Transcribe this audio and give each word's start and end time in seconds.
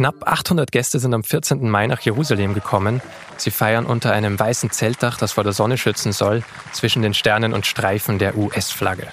Knapp 0.00 0.26
800 0.26 0.72
Gäste 0.72 0.98
sind 0.98 1.12
am 1.12 1.22
14. 1.22 1.68
Mai 1.68 1.86
nach 1.86 2.00
Jerusalem 2.00 2.54
gekommen. 2.54 3.02
Sie 3.36 3.50
feiern 3.50 3.84
unter 3.84 4.14
einem 4.14 4.38
weißen 4.38 4.70
Zeltdach, 4.70 5.18
das 5.18 5.32
vor 5.32 5.44
der 5.44 5.52
Sonne 5.52 5.76
schützen 5.76 6.12
soll, 6.12 6.42
zwischen 6.72 7.02
den 7.02 7.12
Sternen 7.12 7.52
und 7.52 7.66
Streifen 7.66 8.18
der 8.18 8.34
US-Flagge. 8.34 9.08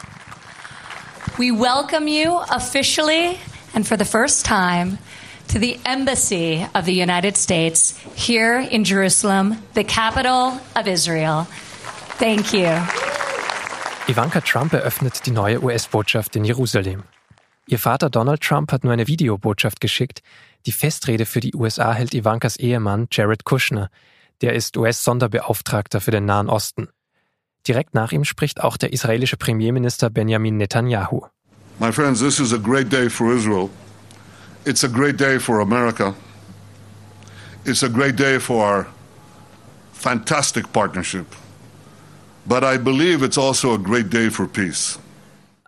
We 1.37 1.51
welcome 1.51 2.09
you 2.09 2.37
officially 2.55 3.35
and 3.73 3.85
for 3.85 3.97
the 3.97 4.05
first 4.05 4.45
time 4.45 4.97
to 5.51 5.59
the 5.59 5.77
Embassy 5.83 6.65
of 6.73 6.85
the 6.85 7.03
United 7.03 7.35
States 7.35 7.93
here 8.15 8.65
in 8.71 8.85
Jerusalem, 8.85 9.57
the 9.75 9.83
capital 9.83 10.53
of 10.79 10.87
Israel. 10.87 11.47
Thank 12.17 12.53
you. 12.53 12.69
Ivanka 14.07 14.39
Trump 14.39 14.71
eröffnet 14.71 15.25
die 15.25 15.31
neue 15.31 15.61
US-Botschaft 15.61 16.37
in 16.37 16.45
Jerusalem. 16.45 17.03
Ihr 17.69 17.79
Vater 17.79 18.09
Donald 18.09 18.39
Trump 18.39 18.71
hat 18.71 18.85
nur 18.85 18.93
eine 18.93 19.07
Videobotschaft 19.07 19.81
geschickt. 19.81 20.21
Die 20.67 20.73
Festrede 20.73 21.25
für 21.25 21.39
die 21.39 21.55
USA 21.55 21.93
hält 21.93 22.13
Ivankas 22.13 22.57
Ehemann 22.57 23.07
Jared 23.09 23.45
Kushner. 23.45 23.89
Der 24.41 24.51
ist 24.51 24.75
US-Sonderbeauftragter 24.75 26.01
für 26.01 26.11
den 26.11 26.25
Nahen 26.25 26.49
Osten. 26.49 26.89
Direkt 27.65 27.93
nach 27.93 28.11
ihm 28.11 28.25
spricht 28.25 28.59
auch 28.61 28.75
der 28.75 28.91
israelische 28.91 29.37
Premierminister 29.37 30.09
Benjamin 30.09 30.57
Netanyahu. 30.57 31.21
My 31.79 31.93
friends, 31.93 32.19
this 32.19 32.41
is 32.41 32.51
a 32.51 32.57
great 32.57 32.91
day 32.91 33.09
for 33.09 33.33
Israel. 33.33 33.69
It's 34.65 34.83
a 34.83 34.89
great 34.89 35.17
day 35.17 35.39
for 35.39 35.61
America. 35.61 36.13
It's 37.63 37.83
a 37.83 37.89
great 37.89 38.19
day 38.19 38.37
for 38.37 38.61
our 38.61 38.87
fantastic 39.93 40.73
partnership. 40.73 41.27
But 42.45 42.63
I 42.65 42.77
believe 42.77 43.23
it's 43.23 43.37
also 43.37 43.73
a 43.73 43.77
great 43.77 44.09
day 44.09 44.29
for 44.29 44.47
peace. 44.47 44.99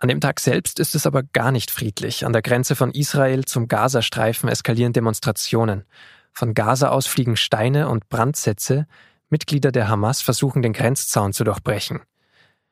An 0.00 0.08
dem 0.08 0.20
Tag 0.20 0.40
selbst 0.40 0.80
ist 0.80 0.94
es 0.94 1.06
aber 1.06 1.22
gar 1.22 1.52
nicht 1.52 1.70
friedlich. 1.70 2.24
An 2.24 2.32
der 2.32 2.40
Grenze 2.40 2.74
von 2.74 2.90
Israel 2.90 3.44
zum 3.44 3.68
Gazastreifen 3.68 4.48
eskalieren 4.48 4.94
Demonstrationen. 4.94 5.84
Von 6.32 6.54
Gaza 6.54 6.88
aus 6.88 7.06
fliegen 7.06 7.36
Steine 7.36 7.86
und 7.90 8.08
Brandsätze. 8.08 8.86
Mitglieder 9.28 9.72
der 9.72 9.88
Hamas 9.88 10.22
versuchen, 10.22 10.62
den 10.62 10.72
Grenzzaun 10.72 11.34
zu 11.34 11.44
durchbrechen. 11.44 12.00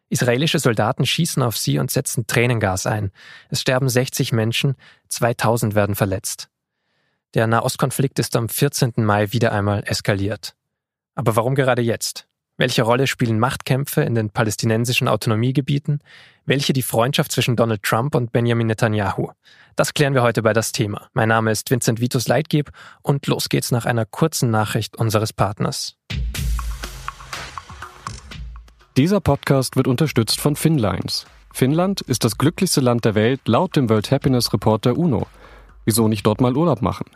Israelische 0.09 0.59
Soldaten 0.59 1.05
schießen 1.05 1.43
auf 1.43 1.59
sie 1.59 1.79
und 1.79 1.91
setzen 1.91 2.27
Tränengas 2.27 2.87
ein. 2.87 3.12
Es 3.51 3.61
sterben 3.61 3.91
60 3.91 4.33
Menschen, 4.33 4.75
2000 5.11 5.75
werden 5.75 5.97
verletzt. 5.97 6.48
Der 7.35 7.47
Nahostkonflikt 7.47 8.19
ist 8.19 8.37
am 8.37 8.48
14. 8.48 8.95
Mai 8.97 9.33
wieder 9.33 9.53
einmal 9.53 9.83
eskaliert. 9.85 10.55
Aber 11.15 11.37
warum 11.37 11.55
gerade 11.55 11.83
jetzt? 11.83 12.28
Welche 12.61 12.83
Rolle 12.83 13.06
spielen 13.06 13.39
Machtkämpfe 13.39 14.03
in 14.03 14.17
den 14.17 14.31
palästinensischen 14.31 15.06
Autonomiegebieten? 15.06 16.01
Welche 16.45 16.73
die 16.73 16.83
Freundschaft 16.83 17.31
zwischen 17.31 17.55
Donald 17.55 17.84
Trump 17.84 18.17
und 18.17 18.33
Benjamin 18.33 18.67
Netanyahu? 18.67 19.31
Das 19.77 19.95
klären 19.95 20.12
wir 20.12 20.25
heute 20.25 20.42
bei 20.42 20.53
das 20.53 20.73
Thema. 20.73 21.09
Mein 21.12 21.29
Name 21.29 21.53
ist 21.53 21.70
Vincent 21.70 22.01
Vitus 22.01 22.27
Leitgeb 22.27 22.73
und 23.01 23.29
los 23.29 23.48
geht's 23.48 23.70
nach 23.70 23.86
einer 23.86 24.05
kurzen 24.05 24.51
Nachricht 24.51 24.97
unseres 24.97 25.33
Partners. 25.33 25.95
Dieser 28.97 29.20
Podcast 29.20 29.77
wird 29.77 29.86
unterstützt 29.86 30.41
von 30.41 30.56
Finlines. 30.56 31.27
Finnland 31.53 32.01
ist 32.01 32.25
das 32.25 32.39
glücklichste 32.39 32.81
Land 32.81 33.05
der 33.05 33.14
Welt 33.14 33.47
laut 33.47 33.77
dem 33.77 33.89
World 33.89 34.11
Happiness 34.11 34.53
Report 34.53 34.84
der 34.84 34.98
UNO. 34.98 35.29
Wieso 35.84 36.09
nicht 36.09 36.27
dort 36.27 36.41
mal 36.41 36.56
Urlaub 36.56 36.83
machen? 36.83 37.06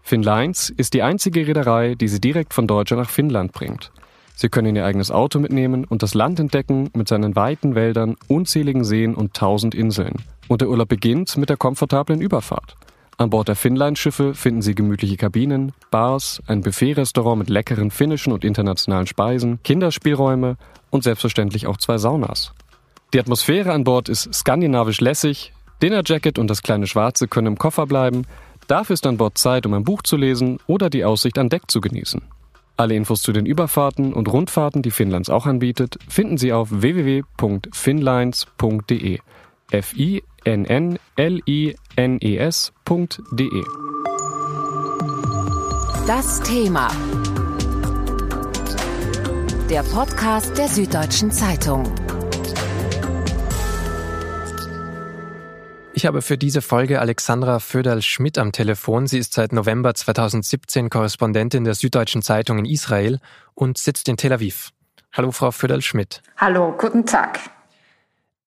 Finlines 0.00 0.70
ist 0.70 0.94
die 0.94 1.02
einzige 1.02 1.44
Reederei, 1.44 1.96
die 1.96 2.06
sie 2.06 2.20
direkt 2.20 2.54
von 2.54 2.68
Deutschland 2.68 3.02
nach 3.02 3.10
Finnland 3.10 3.50
bringt. 3.50 3.90
Sie 4.34 4.48
können 4.48 4.74
ihr 4.74 4.84
eigenes 4.84 5.10
Auto 5.10 5.38
mitnehmen 5.38 5.84
und 5.84 6.02
das 6.02 6.14
Land 6.14 6.40
entdecken 6.40 6.90
mit 6.94 7.08
seinen 7.08 7.36
weiten 7.36 7.74
Wäldern, 7.74 8.16
unzähligen 8.28 8.84
Seen 8.84 9.14
und 9.14 9.34
tausend 9.34 9.74
Inseln. 9.74 10.16
Und 10.48 10.60
der 10.60 10.68
Urlaub 10.68 10.88
beginnt 10.88 11.36
mit 11.36 11.48
der 11.48 11.56
komfortablen 11.56 12.20
Überfahrt. 12.20 12.76
An 13.18 13.30
Bord 13.30 13.48
der 13.48 13.56
Finnline-Schiffe 13.56 14.34
finden 14.34 14.62
Sie 14.62 14.74
gemütliche 14.74 15.16
Kabinen, 15.16 15.72
Bars, 15.90 16.42
ein 16.46 16.62
Buffet-Restaurant 16.62 17.38
mit 17.38 17.50
leckeren 17.50 17.90
finnischen 17.90 18.32
und 18.32 18.44
internationalen 18.44 19.06
Speisen, 19.06 19.62
Kinderspielräume 19.62 20.56
und 20.90 21.04
selbstverständlich 21.04 21.66
auch 21.66 21.76
zwei 21.76 21.98
Saunas. 21.98 22.52
Die 23.12 23.20
Atmosphäre 23.20 23.72
an 23.72 23.84
Bord 23.84 24.08
ist 24.08 24.32
skandinavisch 24.34 25.00
lässig, 25.00 25.52
Dinnerjacket 25.82 26.38
und 26.38 26.48
das 26.48 26.62
kleine 26.62 26.86
Schwarze 26.86 27.28
können 27.28 27.48
im 27.48 27.58
Koffer 27.58 27.86
bleiben, 27.86 28.24
dafür 28.66 28.94
ist 28.94 29.06
an 29.06 29.18
Bord 29.18 29.36
Zeit, 29.36 29.66
um 29.66 29.74
ein 29.74 29.84
Buch 29.84 30.02
zu 30.02 30.16
lesen 30.16 30.58
oder 30.66 30.90
die 30.90 31.04
Aussicht 31.04 31.38
an 31.38 31.48
Deck 31.48 31.70
zu 31.70 31.80
genießen. 31.80 32.22
Alle 32.82 32.96
Infos 32.96 33.22
zu 33.22 33.30
den 33.30 33.46
Überfahrten 33.46 34.12
und 34.12 34.26
Rundfahrten, 34.26 34.82
die 34.82 34.90
Finnlands 34.90 35.30
auch 35.30 35.46
anbietet, 35.46 36.00
finden 36.08 36.36
Sie 36.36 36.52
auf 36.52 36.68
www.finlines.de. 36.72 39.20
f 39.70 39.96
i 39.96 40.24
n 40.42 40.64
n 40.64 40.98
l 41.14 41.40
i 41.46 41.76
n 41.94 42.18
e 42.20 42.38
s.de. 42.38 43.62
Das 46.08 46.40
Thema. 46.40 46.90
Der 49.70 49.84
Podcast 49.84 50.58
der 50.58 50.66
Süddeutschen 50.66 51.30
Zeitung. 51.30 51.84
Ich 55.94 56.06
habe 56.06 56.22
für 56.22 56.38
diese 56.38 56.62
Folge 56.62 57.00
Alexandra 57.00 57.58
Föderl-Schmidt 57.58 58.38
am 58.38 58.52
Telefon. 58.52 59.06
Sie 59.06 59.18
ist 59.18 59.34
seit 59.34 59.52
November 59.52 59.94
2017 59.94 60.88
Korrespondentin 60.88 61.64
der 61.64 61.74
Süddeutschen 61.74 62.22
Zeitung 62.22 62.58
in 62.58 62.64
Israel 62.64 63.18
und 63.54 63.76
sitzt 63.76 64.08
in 64.08 64.16
Tel 64.16 64.32
Aviv. 64.32 64.70
Hallo, 65.12 65.32
Frau 65.32 65.50
Föderl-Schmidt. 65.50 66.22
Hallo, 66.38 66.74
guten 66.78 67.04
Tag. 67.04 67.40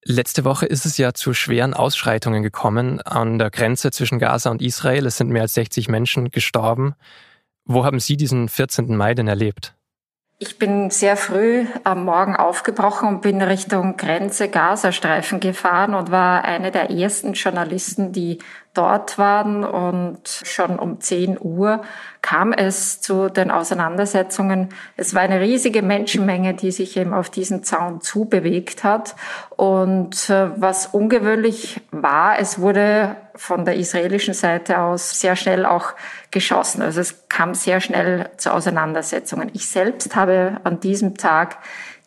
Letzte 0.03 0.44
Woche 0.44 0.66
ist 0.66 0.88
es 0.88 0.97
ja 0.97 1.13
zu 1.13 1.35
schweren 1.35 1.75
Ausschreitungen 1.75 2.41
gekommen 2.41 3.00
an 3.01 3.38
der 3.38 3.51
Grenze 3.51 3.91
zwischen 3.91 4.17
Gaza 4.17 4.50
und 4.50 4.63
Israel. 4.63 5.05
Es 5.05 5.17
sind 5.17 5.29
mehr 5.29 5.44
als 5.44 5.53
60 5.53 5.88
Menschen 5.88 6.31
gestorben. 6.31 6.95
Wo 7.63 7.85
haben 7.85 8.00
Sie 8.00 8.17
diesen 8.17 8.50
14. 8.50 8.95
Mai 8.95 9.13
denn 9.13 9.28
erlebt? 9.28 9.75
Ich 10.38 10.59
bin 10.59 10.90
sehr 10.90 11.16
früh 11.16 11.66
am 11.85 12.03
Morgen 12.03 12.35
aufgebrochen 12.35 13.07
und 13.07 13.22
bin 13.22 13.41
Richtung 13.41 13.96
Grenze 13.96 14.50
Gazastreifen 14.50 15.40
gefahren 15.40 15.96
und 15.96 16.12
war 16.12 16.44
eine 16.44 16.72
der 16.72 16.90
ersten 16.90 17.34
Journalisten, 17.34 18.12
die 18.12 18.40
dort 18.75 19.17
waren. 19.17 19.63
Und 19.63 20.27
schon 20.27 20.77
um 20.77 21.01
10 21.01 21.37
Uhr 21.39 21.81
kam 22.21 22.53
es 22.53 23.01
zu 23.01 23.29
den 23.29 23.51
Auseinandersetzungen. 23.51 24.69
Es 24.97 25.13
war 25.13 25.21
eine 25.21 25.41
riesige 25.41 25.81
Menschenmenge, 25.81 26.53
die 26.53 26.71
sich 26.71 26.97
eben 26.97 27.13
auf 27.13 27.29
diesen 27.29 27.63
Zaun 27.63 28.01
zubewegt 28.01 28.83
hat. 28.83 29.15
Und 29.55 30.29
äh, 30.29 30.49
was 30.59 30.87
ungewöhnlich 30.87 31.81
war, 31.91 32.39
es 32.39 32.59
wurde 32.59 33.15
von 33.35 33.65
der 33.65 33.75
israelischen 33.75 34.33
Seite 34.33 34.79
aus 34.79 35.19
sehr 35.19 35.35
schnell 35.35 35.65
auch 35.65 35.93
geschossen. 36.31 36.81
Also 36.81 37.01
es 37.01 37.27
kam 37.29 37.53
sehr 37.53 37.81
schnell 37.81 38.29
zu 38.37 38.53
Auseinandersetzungen. 38.53 39.49
Ich 39.53 39.67
selbst 39.69 40.15
habe 40.15 40.59
an 40.63 40.79
diesem 40.79 41.17
Tag 41.17 41.57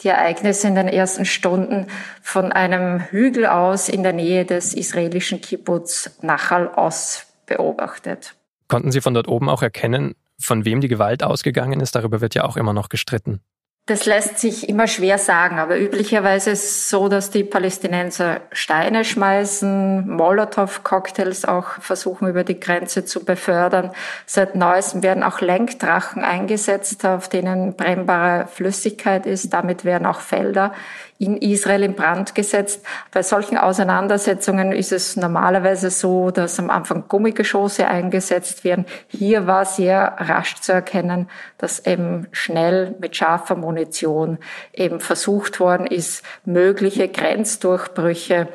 die 0.03 0.09
Ereignisse 0.09 0.69
in 0.69 0.75
den 0.75 0.89
ersten 0.89 1.25
Stunden 1.25 1.87
von 2.23 2.53
einem 2.53 3.01
Hügel 3.01 3.47
aus 3.47 3.89
in 3.89 4.03
der 4.03 4.13
Nähe 4.13 4.45
des 4.45 4.75
israelischen 4.75 5.41
Kibbutz 5.41 6.19
Nachal 6.23 6.69
aus 6.69 7.27
beobachtet. 7.47 8.35
Konnten 8.69 8.93
Sie 8.93 9.01
von 9.01 9.15
dort 9.15 9.29
oben 9.29 9.49
auch 9.49 9.63
erkennen, 9.63 10.15
von 10.39 10.65
wem 10.65 10.81
die 10.81 10.89
Gewalt 10.89 11.23
ausgegangen 11.23 11.81
ist? 11.81 11.95
Darüber 11.95 12.21
wird 12.21 12.35
ja 12.35 12.45
auch 12.45 12.57
immer 12.57 12.73
noch 12.73 12.89
gestritten. 12.89 13.41
Das 13.89 14.05
lässt 14.05 14.39
sich 14.39 14.69
immer 14.69 14.87
schwer 14.87 15.17
sagen, 15.17 15.59
aber 15.59 15.81
üblicherweise 15.81 16.51
ist 16.51 16.65
es 16.65 16.91
so, 16.91 17.09
dass 17.09 17.31
die 17.31 17.43
Palästinenser 17.43 18.43
Steine 18.53 19.03
schmeißen, 19.03 20.07
Molotow-Cocktails 20.07 21.47
auch 21.47 21.81
versuchen 21.81 22.29
über 22.29 22.45
die 22.45 22.61
Grenze 22.61 23.07
zu 23.07 23.25
befördern. 23.25 23.93
Seit 24.27 24.57
neuestem 24.57 25.03
werden 25.03 25.23
auch 25.23 25.41
Lenkdrachen 25.41 26.23
eingesetzt, 26.23 27.07
auf 27.07 27.31
denen 27.31 27.77
brennbare 27.77 28.47
Flüssigkeit 28.49 29.25
ist. 29.25 29.55
Damit 29.55 29.87
werden 29.87 30.07
auch 30.07 30.21
Felder 30.21 30.75
in 31.19 31.37
Israel 31.37 31.83
in 31.83 31.95
Brand 31.95 32.35
gesetzt. 32.35 32.85
Bei 33.11 33.23
solchen 33.23 33.59
Auseinandersetzungen 33.59 34.73
ist 34.73 34.93
es 34.93 35.17
normalerweise 35.17 35.91
so, 35.91 36.31
dass 36.31 36.59
am 36.59 36.71
Anfang 36.71 37.09
Gummigeschosse 37.09 37.89
eingesetzt 37.89 38.63
werden. 38.63 38.87
Hier 39.09 39.47
war 39.47 39.65
sehr 39.65 40.15
rasch 40.19 40.57
zu 40.61 40.73
erkennen, 40.73 41.29
dass 41.59 41.85
eben 41.87 42.29
schnell 42.31 42.95
mit 43.01 43.17
scharfer 43.17 43.57
Munition 43.57 44.39
eben 44.73 45.01
versucht 45.01 45.59
worden 45.59 45.87
ist, 45.87 46.25
mögliche 46.45 47.09
Grenzdurchbrüche 47.09 48.49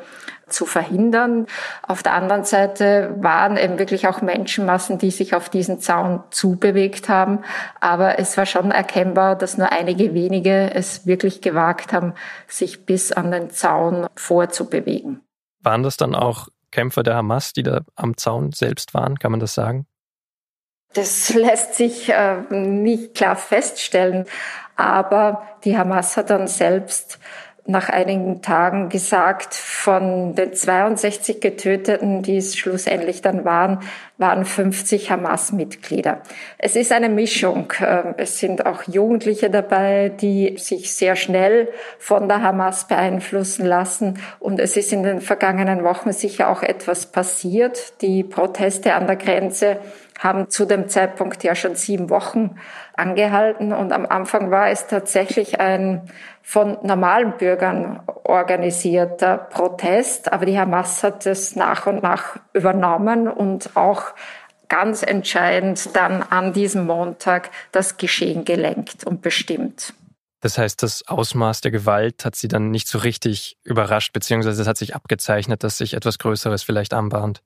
zu 0.48 0.66
verhindern. 0.66 1.46
Auf 1.82 2.02
der 2.02 2.14
anderen 2.14 2.44
Seite 2.44 3.14
waren 3.18 3.56
eben 3.56 3.78
wirklich 3.78 4.06
auch 4.08 4.22
Menschenmassen, 4.22 4.98
die 4.98 5.10
sich 5.10 5.34
auf 5.34 5.48
diesen 5.48 5.80
Zaun 5.80 6.22
zubewegt 6.30 7.08
haben. 7.08 7.40
Aber 7.80 8.18
es 8.18 8.36
war 8.36 8.46
schon 8.46 8.70
erkennbar, 8.70 9.36
dass 9.36 9.58
nur 9.58 9.72
einige 9.72 10.14
wenige 10.14 10.74
es 10.74 11.06
wirklich 11.06 11.40
gewagt 11.40 11.92
haben, 11.92 12.14
sich 12.46 12.86
bis 12.86 13.12
an 13.12 13.30
den 13.30 13.50
Zaun 13.50 14.06
vorzubewegen. 14.16 15.20
Waren 15.60 15.82
das 15.82 15.96
dann 15.96 16.14
auch 16.14 16.48
Kämpfer 16.70 17.02
der 17.02 17.16
Hamas, 17.16 17.52
die 17.52 17.62
da 17.62 17.80
am 17.94 18.16
Zaun 18.16 18.52
selbst 18.52 18.94
waren? 18.94 19.18
Kann 19.18 19.30
man 19.30 19.40
das 19.40 19.54
sagen? 19.54 19.86
Das 20.92 21.34
lässt 21.34 21.74
sich 21.74 22.08
äh, 22.10 22.42
nicht 22.50 23.14
klar 23.14 23.36
feststellen. 23.36 24.26
Aber 24.76 25.46
die 25.64 25.76
Hamas 25.76 26.16
hat 26.16 26.30
dann 26.30 26.48
selbst 26.48 27.18
nach 27.66 27.88
einigen 27.88 28.42
Tagen 28.42 28.90
gesagt, 28.90 29.54
von 29.54 30.34
den 30.34 30.52
62 30.52 31.40
Getöteten, 31.40 32.22
die 32.22 32.36
es 32.36 32.56
schlussendlich 32.56 33.22
dann 33.22 33.46
waren, 33.46 33.80
waren 34.18 34.44
50 34.44 35.10
Hamas-Mitglieder. 35.10 36.20
Es 36.58 36.76
ist 36.76 36.92
eine 36.92 37.08
Mischung. 37.08 37.72
Ähm, 37.80 38.14
es 38.18 38.38
sind 38.38 38.66
auch 38.66 38.82
Jugendliche 38.82 39.48
dabei, 39.48 40.10
die 40.10 40.56
sich 40.58 40.94
sehr 40.94 41.16
schnell 41.16 41.68
von 41.98 42.28
der 42.28 42.42
Hamas 42.42 42.86
beeinflussen 42.86 43.64
lassen. 43.64 44.18
Und 44.40 44.60
es 44.60 44.76
ist 44.76 44.92
in 44.92 45.02
den 45.02 45.22
vergangenen 45.22 45.84
Wochen 45.84 46.12
sicher 46.12 46.50
auch 46.50 46.62
etwas 46.62 47.06
passiert. 47.06 48.02
Die 48.02 48.24
Proteste 48.24 48.94
an 48.94 49.06
der 49.06 49.16
Grenze 49.16 49.78
haben 50.18 50.50
zu 50.50 50.64
dem 50.64 50.88
Zeitpunkt 50.88 51.42
ja 51.44 51.54
schon 51.54 51.74
sieben 51.74 52.10
Wochen 52.10 52.56
angehalten. 52.96 53.72
Und 53.72 53.92
am 53.92 54.06
Anfang 54.06 54.50
war 54.50 54.70
es 54.70 54.86
tatsächlich 54.86 55.60
ein 55.60 56.02
von 56.42 56.78
normalen 56.82 57.36
Bürgern 57.36 58.00
organisierter 58.24 59.38
Protest. 59.38 60.32
Aber 60.32 60.46
die 60.46 60.58
Hamas 60.58 61.02
hat 61.02 61.26
es 61.26 61.56
nach 61.56 61.86
und 61.86 62.02
nach 62.02 62.36
übernommen 62.52 63.28
und 63.28 63.76
auch 63.76 64.14
ganz 64.68 65.02
entscheidend 65.02 65.94
dann 65.94 66.22
an 66.22 66.52
diesem 66.52 66.86
Montag 66.86 67.50
das 67.72 67.96
Geschehen 67.96 68.44
gelenkt 68.44 69.04
und 69.04 69.22
bestimmt. 69.22 69.94
Das 70.40 70.58
heißt, 70.58 70.82
das 70.82 71.06
Ausmaß 71.08 71.62
der 71.62 71.70
Gewalt 71.70 72.24
hat 72.24 72.36
sie 72.36 72.48
dann 72.48 72.70
nicht 72.70 72.86
so 72.86 72.98
richtig 72.98 73.56
überrascht, 73.64 74.12
beziehungsweise 74.12 74.60
es 74.60 74.68
hat 74.68 74.76
sich 74.76 74.94
abgezeichnet, 74.94 75.64
dass 75.64 75.78
sich 75.78 75.94
etwas 75.94 76.18
Größeres 76.18 76.62
vielleicht 76.62 76.92
anbahnt. 76.92 77.40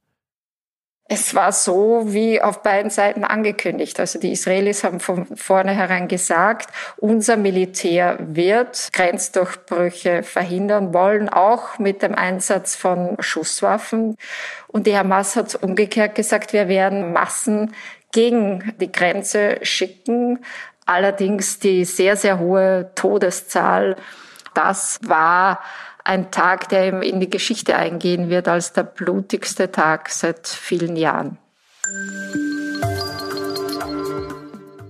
Es 1.11 1.35
war 1.35 1.53
so 1.53 2.03
wie 2.09 2.43
auf 2.43 2.63
beiden 2.63 2.91
Seiten 2.91 3.25
angekündigt. 3.25 3.99
Also 3.99 4.19
die 4.19 4.33
Israelis 4.33 4.85
haben 4.85 5.01
von 5.01 5.25
vornherein 5.35 6.07
gesagt, 6.07 6.69
unser 6.99 7.39
Militär 7.39 8.19
wird 8.21 8.91
Grenzdurchbrüche 8.93 10.23
verhindern 10.23 10.93
wollen, 10.93 11.31
auch 11.31 11.79
mit 11.79 12.03
dem 12.03 12.15
Einsatz 12.15 12.77
von 12.77 13.17
Schusswaffen. 13.21 14.19
Und 14.67 14.87
die 14.87 14.99
Hamas 14.99 15.35
hat 15.35 15.55
umgekehrt 15.55 16.15
gesagt, 16.15 16.53
wir 16.53 16.69
werden 16.69 17.15
Massen 17.15 17.75
gegen 18.13 18.75
die 18.79 18.93
Grenze 18.93 19.61
schicken. 19.63 20.45
Allerdings 20.85 21.59
die 21.59 21.87
sehr, 21.87 22.17
sehr 22.17 22.39
hohe 22.39 22.91
Todeszahl, 22.95 23.97
das 24.53 24.99
war 25.03 25.61
ein 26.09 26.31
Tag, 26.31 26.71
der 26.71 27.03
in 27.03 27.21
die 27.21 27.29
Geschichte 27.29 27.77
eingehen 27.77 28.31
wird 28.31 28.49
als 28.49 28.73
der 28.73 28.83
blutigste 28.83 29.71
Tag 29.71 30.09
seit 30.09 30.49
vielen 30.49 30.97
Jahren. 30.97 31.37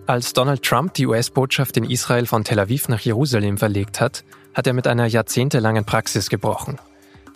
Als 0.06 0.32
Donald 0.32 0.62
Trump 0.62 0.94
die 0.94 1.06
US-Botschaft 1.06 1.76
in 1.76 1.84
Israel 1.84 2.26
von 2.26 2.44
Tel 2.44 2.60
Aviv 2.60 2.88
nach 2.88 3.00
Jerusalem 3.00 3.58
verlegt 3.58 4.00
hat, 4.00 4.24
hat 4.54 4.66
er 4.66 4.72
mit 4.72 4.86
einer 4.86 5.06
jahrzehntelangen 5.06 5.84
Praxis 5.84 6.30
gebrochen. 6.30 6.78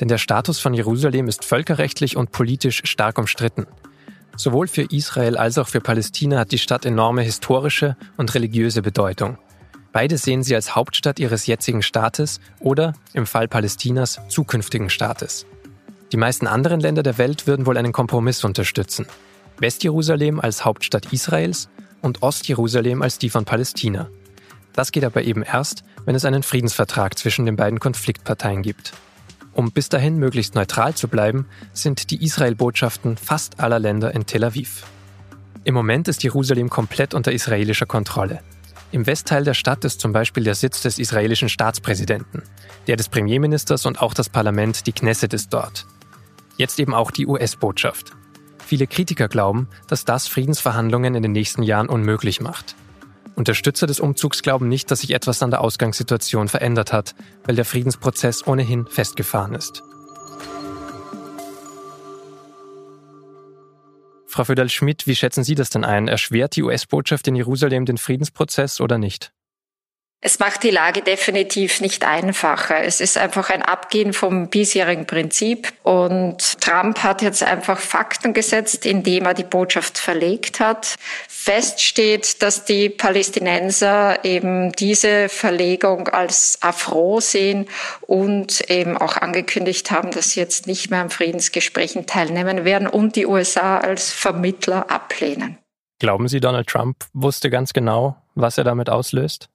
Denn 0.01 0.09
der 0.09 0.19
Status 0.19 0.61
von 0.61 0.75
Jerusalem 0.75 1.27
ist 1.27 1.45
völkerrechtlich 1.45 2.17
und 2.17 2.31
politisch 2.31 2.83
stark 2.85 3.19
umstritten. 3.19 3.67
Sowohl 4.37 4.69
für 4.69 4.83
Israel 4.83 5.37
als 5.37 5.59
auch 5.59 5.69
für 5.69 5.81
Palästina 5.81 6.39
hat 6.39 6.53
die 6.53 6.59
Stadt 6.59 6.87
enorme 6.87 7.23
historische 7.23 7.97
und 8.17 8.33
religiöse 8.35 8.81
Bedeutung. 8.81 9.39
Beide 9.93 10.17
sehen 10.17 10.43
sie 10.43 10.55
als 10.55 10.75
Hauptstadt 10.75 11.19
ihres 11.19 11.47
jetzigen 11.47 11.83
Staates 11.83 12.41
oder, 12.61 12.95
im 13.13 13.27
Fall 13.27 13.47
Palästinas, 13.47 14.21
zukünftigen 14.29 14.89
Staates. 14.89 15.47
Die 16.13 16.17
meisten 16.17 16.47
anderen 16.47 16.81
Länder 16.81 17.03
der 17.03 17.19
Welt 17.19 17.47
würden 17.47 17.67
wohl 17.67 17.77
einen 17.77 17.93
Kompromiss 17.93 18.43
unterstützen. 18.45 19.07
Westjerusalem 19.59 20.41
als 20.41 20.65
Hauptstadt 20.65 21.13
Israels 21.13 21.69
und 22.01 22.23
Ostjerusalem 22.23 23.03
als 23.03 23.19
die 23.19 23.31
von 23.31 23.45
Palästina. 23.45 24.09
Das 24.73 24.93
geht 24.93 25.05
aber 25.05 25.23
eben 25.23 25.43
erst, 25.43 25.85
wenn 26.07 26.15
es 26.15 26.25
einen 26.25 26.43
Friedensvertrag 26.43 27.19
zwischen 27.19 27.45
den 27.45 27.57
beiden 27.57 27.79
Konfliktparteien 27.79 28.63
gibt. 28.63 28.93
Um 29.53 29.71
bis 29.71 29.91
dahin 29.91 30.17
möglichst 30.17 30.55
neutral 30.55 30.95
zu 30.95 31.09
bleiben, 31.09 31.47
sind 31.75 32.11
die 32.11 32.25
Israel-Botschaften 32.25 33.19
fast 33.19 33.61
aller 33.61 33.79
Länder 33.79 34.15
in 34.15 34.25
Tel 34.25 34.45
Aviv. 34.45 34.85
Im 35.65 35.75
Moment 35.75 36.09
ist 36.09 36.23
Jerusalem 36.23 36.71
komplett 36.71 37.13
unter 37.13 37.33
israelischer 37.33 37.87
Kontrolle. 37.87 38.41
Im 38.93 39.07
Westteil 39.07 39.43
der 39.43 39.55
Stadt 39.55 39.87
ist 39.87 40.03
zum 40.03 40.13
Beispiel 40.13 40.45
der 40.45 40.55
Sitz 40.55 40.83
des 40.83 40.99
israelischen 40.99 41.49
Staatspräsidenten. 41.49 42.43
Der 42.87 42.97
des 42.97 43.09
Premierministers 43.09 43.87
und 43.87 44.03
auch 44.03 44.13
das 44.13 44.29
Parlament, 44.29 44.87
die 44.87 44.93
Knesset, 44.93 45.33
ist 45.33 45.55
dort. 45.55 45.87
Jetzt 46.59 46.79
eben 46.79 46.93
auch 46.93 47.11
die 47.11 47.27
US-Botschaft. 47.27 48.13
Viele 48.67 48.87
Kritiker 48.87 49.29
glauben, 49.29 49.69
dass 49.89 50.05
das 50.05 50.29
Friedensverhandlungen 50.29 51.15
in 51.15 51.23
den 51.23 51.33
nächsten 51.33 51.63
Jahren 51.63 51.89
unmöglich 51.89 52.43
macht. 52.43 52.77
Unterstützer 53.35 53.87
des 53.87 53.99
Umzugs 53.99 54.43
glauben 54.43 54.69
nicht, 54.69 54.91
dass 54.91 55.01
sich 55.01 55.13
etwas 55.13 55.43
an 55.43 55.51
der 55.51 55.63
Ausgangssituation 55.63 56.49
verändert 56.49 56.93
hat, 56.93 57.15
weil 57.45 57.57
der 57.57 57.65
Friedensprozess 57.65 58.47
ohnehin 58.47 58.87
festgefahren 58.87 59.55
ist. 59.55 59.83
Frau 64.33 64.45
Föderl-Schmidt, 64.45 65.07
wie 65.07 65.15
schätzen 65.15 65.45
Sie 65.45 65.55
das 65.55 65.69
denn 65.69 65.85
ein? 65.85 66.09
Erschwert 66.09 66.57
die 66.57 66.63
US-Botschaft 66.63 67.29
in 67.29 67.37
Jerusalem 67.37 67.85
den 67.85 67.99
Friedensprozess 67.99 68.81
oder 68.81 68.97
nicht? 68.97 69.35
Es 70.25 70.39
macht 70.39 70.63
die 70.63 70.71
Lage 70.71 71.03
definitiv 71.03 71.81
nicht 71.81 72.07
einfacher. 72.07 72.85
Es 72.85 73.01
ist 73.01 73.19
einfach 73.19 73.51
ein 73.51 73.61
Abgehen 73.61 74.13
vom 74.13 74.49
bisherigen 74.49 75.05
Prinzip. 75.05 75.73
Und 75.83 76.61
Trump 76.61 77.03
hat 77.03 77.23
jetzt 77.23 77.43
einfach 77.43 77.81
Fakten 77.81 78.33
gesetzt, 78.33 78.87
indem 78.87 79.25
er 79.25 79.35
die 79.35 79.43
Botschaft 79.43 79.99
verlegt 79.99 80.61
hat. 80.61 80.95
Fest 81.29 81.83
steht, 81.83 82.41
dass 82.41 82.65
die 82.65 82.89
Palästinenser 82.89 84.25
eben 84.25 84.71
diese 84.71 85.29
Verlegung 85.29 86.07
als 86.07 86.57
Affront 86.61 87.25
sehen 87.25 87.67
und 88.03 88.71
eben 88.71 88.97
auch 88.97 89.17
angekündigt 89.17 89.91
haben, 89.91 90.13
dass 90.13 90.31
sie 90.31 90.41
jetzt 90.41 90.69
nicht 90.69 90.89
mehr 90.89 91.01
an 91.01 91.11
Friedensgesprächen 91.11 92.07
teilnehmen 92.07 92.65
werden 92.65 92.87
und 92.87 93.17
die 93.17 93.27
USA 93.27 93.79
als 93.79 94.13
Vermittler 94.13 94.89
ablehnen. 94.89 95.59
Glauben 95.99 96.29
Sie, 96.29 96.39
Donald 96.39 96.69
Trump 96.69 97.07
wusste 97.13 97.51
ganz 97.51 97.73
genau, 97.73 98.17
was 98.37 98.57
er 98.57 98.63
damit 98.63 98.89
auslöst? 98.89 99.49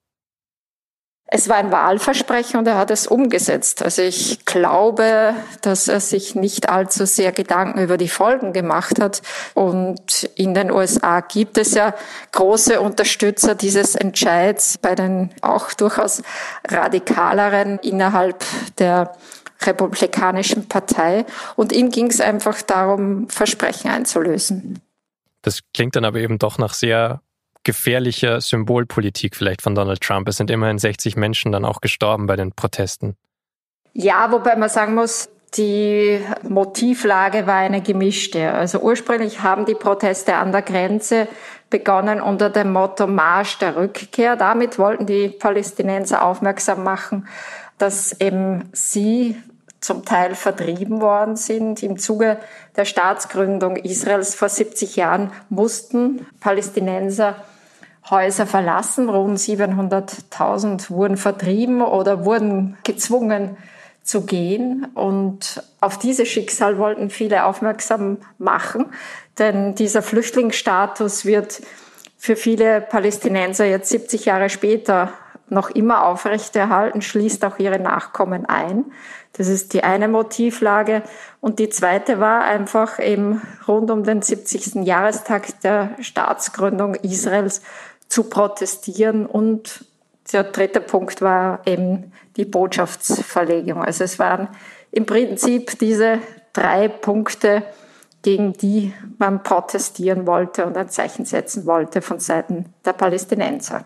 Es 1.29 1.49
war 1.49 1.57
ein 1.57 1.73
Wahlversprechen 1.73 2.57
und 2.57 2.67
er 2.67 2.77
hat 2.77 2.89
es 2.89 3.05
umgesetzt. 3.05 3.83
Also 3.83 4.01
ich 4.01 4.45
glaube, 4.45 5.33
dass 5.61 5.89
er 5.89 5.99
sich 5.99 6.35
nicht 6.35 6.69
allzu 6.69 7.05
sehr 7.05 7.33
Gedanken 7.33 7.81
über 7.81 7.97
die 7.97 8.07
Folgen 8.07 8.53
gemacht 8.53 9.01
hat. 9.01 9.21
Und 9.53 10.23
in 10.35 10.53
den 10.53 10.71
USA 10.71 11.19
gibt 11.19 11.57
es 11.57 11.73
ja 11.73 11.93
große 12.31 12.79
Unterstützer 12.79 13.55
dieses 13.55 13.95
Entscheids 13.95 14.77
bei 14.77 14.95
den 14.95 15.31
auch 15.41 15.73
durchaus 15.73 16.23
radikaleren 16.65 17.79
innerhalb 17.79 18.45
der 18.77 19.13
Republikanischen 19.63 20.69
Partei. 20.69 21.25
Und 21.57 21.73
ihm 21.73 21.89
ging 21.89 22.07
es 22.07 22.21
einfach 22.21 22.61
darum, 22.61 23.27
Versprechen 23.29 23.91
einzulösen. 23.91 24.79
Das 25.41 25.59
klingt 25.73 25.97
dann 25.97 26.05
aber 26.05 26.19
eben 26.19 26.39
doch 26.39 26.57
nach 26.57 26.73
sehr 26.73 27.21
gefährlicher 27.67 28.39
Symbolpolitik 28.39 29.35
vielleicht 29.35 29.61
von 29.61 29.75
Donald 29.75 29.99
Trump. 30.01 30.29
Es 30.29 30.37
sind 30.37 30.49
immerhin 30.49 30.79
60 30.79 31.17
Menschen 31.17 31.51
dann 31.51 31.65
auch 31.65 31.81
gestorben 31.81 32.25
bei 32.25 32.37
den 32.37 32.53
Protesten. 32.53 33.17
Ja, 33.91 34.31
wobei 34.31 34.55
man 34.55 34.69
sagen 34.69 34.95
muss, 34.95 35.29
die 35.55 36.21
Motivlage 36.47 37.45
war 37.45 37.57
eine 37.57 37.81
gemischte. 37.81 38.53
Also 38.53 38.79
ursprünglich 38.79 39.41
haben 39.43 39.65
die 39.65 39.75
Proteste 39.75 40.35
an 40.35 40.53
der 40.53 40.61
Grenze 40.61 41.27
begonnen 41.69 42.21
unter 42.21 42.49
dem 42.49 42.71
Motto 42.71 43.05
Marsch 43.05 43.57
der 43.57 43.75
Rückkehr. 43.75 44.37
Damit 44.37 44.79
wollten 44.79 45.05
die 45.05 45.27
Palästinenser 45.27 46.23
aufmerksam 46.23 46.83
machen, 46.83 47.27
dass 47.77 48.19
eben 48.21 48.69
sie 48.71 49.35
zum 49.81 50.05
Teil 50.05 50.35
vertrieben 50.35 51.01
worden 51.01 51.35
sind. 51.35 51.83
Im 51.83 51.97
Zuge 51.97 52.37
der 52.77 52.85
Staatsgründung 52.85 53.75
Israels 53.75 54.35
vor 54.35 54.47
70 54.47 54.95
Jahren 54.95 55.33
mussten 55.49 56.25
Palästinenser 56.39 57.35
Häuser 58.09 58.45
verlassen. 58.45 59.09
Rund 59.09 59.37
700.000 59.37 60.89
wurden 60.89 61.17
vertrieben 61.17 61.81
oder 61.81 62.25
wurden 62.25 62.77
gezwungen 62.83 63.57
zu 64.03 64.25
gehen. 64.25 64.87
Und 64.93 65.63
auf 65.81 65.99
dieses 65.99 66.27
Schicksal 66.27 66.77
wollten 66.77 67.09
viele 67.09 67.45
aufmerksam 67.45 68.17
machen, 68.37 68.87
denn 69.37 69.75
dieser 69.75 70.01
Flüchtlingsstatus 70.01 71.25
wird 71.25 71.61
für 72.17 72.35
viele 72.35 72.81
Palästinenser 72.81 73.65
jetzt 73.65 73.89
70 73.89 74.25
Jahre 74.25 74.49
später 74.49 75.13
noch 75.49 75.69
immer 75.69 76.05
aufrechterhalten, 76.05 77.01
schließt 77.01 77.45
auch 77.45 77.59
ihre 77.59 77.79
Nachkommen 77.79 78.45
ein. 78.45 78.85
Das 79.33 79.47
ist 79.47 79.73
die 79.73 79.83
eine 79.83 80.07
Motivlage. 80.07 81.03
Und 81.39 81.59
die 81.59 81.69
zweite 81.69 82.19
war 82.19 82.43
einfach 82.43 82.99
eben 82.99 83.41
rund 83.67 83.91
um 83.91 84.03
den 84.03 84.21
70. 84.21 84.85
Jahrestag 84.85 85.61
der 85.61 85.91
Staatsgründung 86.01 86.95
Israels 86.95 87.61
zu 88.09 88.23
protestieren. 88.23 89.25
Und 89.25 89.85
der 90.31 90.43
dritte 90.43 90.81
Punkt 90.81 91.21
war 91.21 91.61
eben 91.65 92.11
die 92.35 92.45
Botschaftsverlegung. 92.45 93.83
Also 93.83 94.03
es 94.03 94.19
waren 94.19 94.49
im 94.91 95.05
Prinzip 95.05 95.77
diese 95.79 96.19
drei 96.53 96.87
Punkte, 96.87 97.63
gegen 98.23 98.53
die 98.53 98.93
man 99.19 99.43
protestieren 99.43 100.27
wollte 100.27 100.65
und 100.65 100.75
ein 100.75 100.89
Zeichen 100.89 101.25
setzen 101.25 101.65
wollte 101.65 102.01
von 102.01 102.19
Seiten 102.19 102.73
der 102.83 102.93
Palästinenser. 102.93 103.85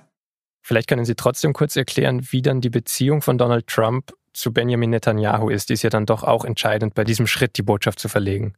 Vielleicht 0.63 0.87
können 0.87 1.05
Sie 1.05 1.15
trotzdem 1.15 1.53
kurz 1.53 1.75
erklären, 1.75 2.27
wie 2.31 2.41
dann 2.41 2.61
die 2.61 2.69
Beziehung 2.69 3.21
von 3.21 3.37
Donald 3.37 3.67
Trump 3.67 4.13
zu 4.33 4.53
Benjamin 4.53 4.91
Netanyahu 4.91 5.49
ist, 5.49 5.69
die 5.69 5.73
ist 5.73 5.83
ja 5.83 5.89
dann 5.89 6.05
doch 6.05 6.23
auch 6.23 6.45
entscheidend 6.45 6.95
bei 6.95 7.03
diesem 7.03 7.27
Schritt, 7.27 7.57
die 7.57 7.63
Botschaft 7.63 7.99
zu 7.99 8.07
verlegen. 8.07 8.53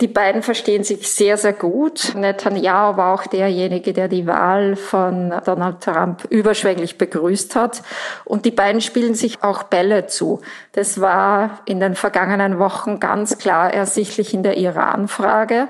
Die 0.00 0.08
beiden 0.08 0.42
verstehen 0.42 0.82
sich 0.82 1.12
sehr, 1.12 1.36
sehr 1.36 1.52
gut. 1.52 2.14
Netanyahu 2.14 2.96
war 2.96 3.14
auch 3.14 3.26
derjenige, 3.26 3.92
der 3.92 4.08
die 4.08 4.26
Wahl 4.26 4.74
von 4.76 5.34
Donald 5.44 5.82
Trump 5.82 6.24
überschwänglich 6.30 6.96
begrüßt 6.96 7.54
hat. 7.54 7.82
Und 8.24 8.46
die 8.46 8.50
beiden 8.50 8.80
spielen 8.80 9.14
sich 9.14 9.42
auch 9.42 9.64
Bälle 9.64 10.06
zu. 10.06 10.40
Das 10.72 11.02
war 11.02 11.60
in 11.66 11.80
den 11.80 11.96
vergangenen 11.96 12.58
Wochen 12.58 12.98
ganz 12.98 13.36
klar 13.36 13.74
ersichtlich 13.74 14.32
in 14.32 14.42
der 14.42 14.56
Iran-Frage. 14.56 15.68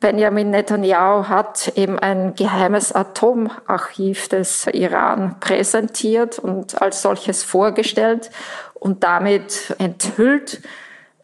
Benjamin 0.00 0.50
Netanyahu 0.50 1.28
hat 1.28 1.72
eben 1.76 1.98
ein 1.98 2.34
geheimes 2.34 2.92
Atomarchiv 2.92 4.28
des 4.28 4.66
Iran 4.68 5.36
präsentiert 5.40 6.38
und 6.38 6.80
als 6.80 7.02
solches 7.02 7.42
vorgestellt 7.42 8.30
und 8.74 9.04
damit 9.04 9.74
enthüllt, 9.78 10.62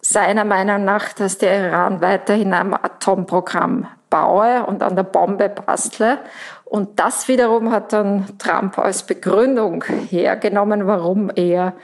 seiner 0.02 0.44
Meinung 0.44 0.84
nach, 0.84 1.12
dass 1.12 1.38
der 1.38 1.68
Iran 1.68 2.00
weiterhin 2.00 2.52
am 2.52 2.74
Atomprogramm 2.74 3.86
baue 4.10 4.66
und 4.66 4.82
an 4.82 4.96
der 4.96 5.04
Bombe 5.04 5.48
bastle. 5.48 6.18
Und 6.64 6.98
das 6.98 7.28
wiederum 7.28 7.70
hat 7.70 7.92
dann 7.92 8.26
Trump 8.38 8.78
als 8.78 9.04
Begründung 9.04 9.84
hergenommen, 9.84 10.86
warum 10.86 11.30
er 11.34 11.74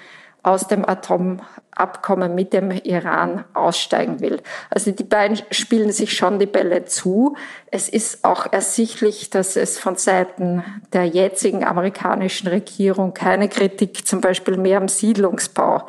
aus 0.42 0.66
dem 0.66 0.88
Atomabkommen 0.88 2.34
mit 2.34 2.52
dem 2.52 2.70
Iran 2.70 3.44
aussteigen 3.54 4.20
will. 4.20 4.40
Also 4.70 4.90
die 4.90 5.04
beiden 5.04 5.38
spielen 5.50 5.92
sich 5.92 6.16
schon 6.16 6.38
die 6.38 6.46
Bälle 6.46 6.84
zu. 6.86 7.36
Es 7.70 7.88
ist 7.88 8.24
auch 8.24 8.50
ersichtlich, 8.50 9.30
dass 9.30 9.56
es 9.56 9.78
von 9.78 9.96
Seiten 9.96 10.64
der 10.92 11.06
jetzigen 11.06 11.64
amerikanischen 11.64 12.48
Regierung 12.48 13.14
keine 13.14 13.48
Kritik 13.48 14.06
zum 14.06 14.20
Beispiel 14.20 14.56
mehr 14.56 14.78
am 14.78 14.88
Siedlungsbau 14.88 15.86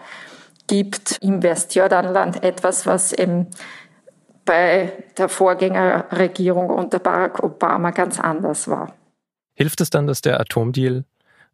gibt 0.69 1.17
im 1.21 1.43
Westjordanland 1.43 2.43
etwas, 2.43 2.85
was 2.85 3.11
eben 3.11 3.47
bei 4.45 4.93
der 5.17 5.27
Vorgängerregierung 5.27 6.69
unter 6.69 6.99
Barack 6.99 7.43
Obama 7.43 7.91
ganz 7.91 8.19
anders 8.19 8.67
war. 8.67 8.93
Hilft 9.55 9.81
es 9.81 9.89
dann, 9.89 10.07
dass 10.07 10.21
der 10.21 10.39
Atomdeal 10.39 11.03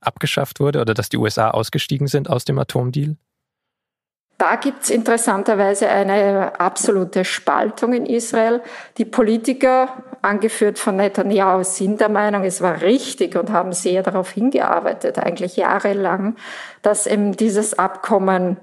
abgeschafft 0.02 0.60
wurde 0.60 0.82
oder 0.82 0.94
dass 0.94 1.10
die 1.10 1.18
USA 1.18 1.50
ausgestiegen 1.50 2.08
sind 2.08 2.30
aus 2.30 2.46
dem 2.46 2.60
Atomdeal? 2.60 3.16
Da 4.38 4.58
gibt 4.58 4.84
es 4.84 4.90
interessanterweise 4.90 5.88
eine 5.88 6.60
absolute 6.60 7.24
Spaltung 7.24 7.94
in 7.94 8.06
Israel. 8.06 8.62
Die 8.98 9.06
Politiker, 9.06 10.04
angeführt 10.22 10.78
von 10.78 10.98
Netanyahu, 10.98 11.64
sind 11.64 12.02
der 12.02 12.10
Meinung, 12.10 12.44
es 12.44 12.60
war 12.60 12.82
richtig 12.82 13.38
und 13.38 13.50
haben 13.50 13.72
sehr 13.72 14.04
darauf 14.04 14.32
hingearbeitet, 14.32 15.20
eigentlich 15.20 15.56
jahrelang, 15.56 16.36
dass 16.82 17.08
eben 17.08 17.38
dieses 17.38 17.80
Abkommen 17.80 18.58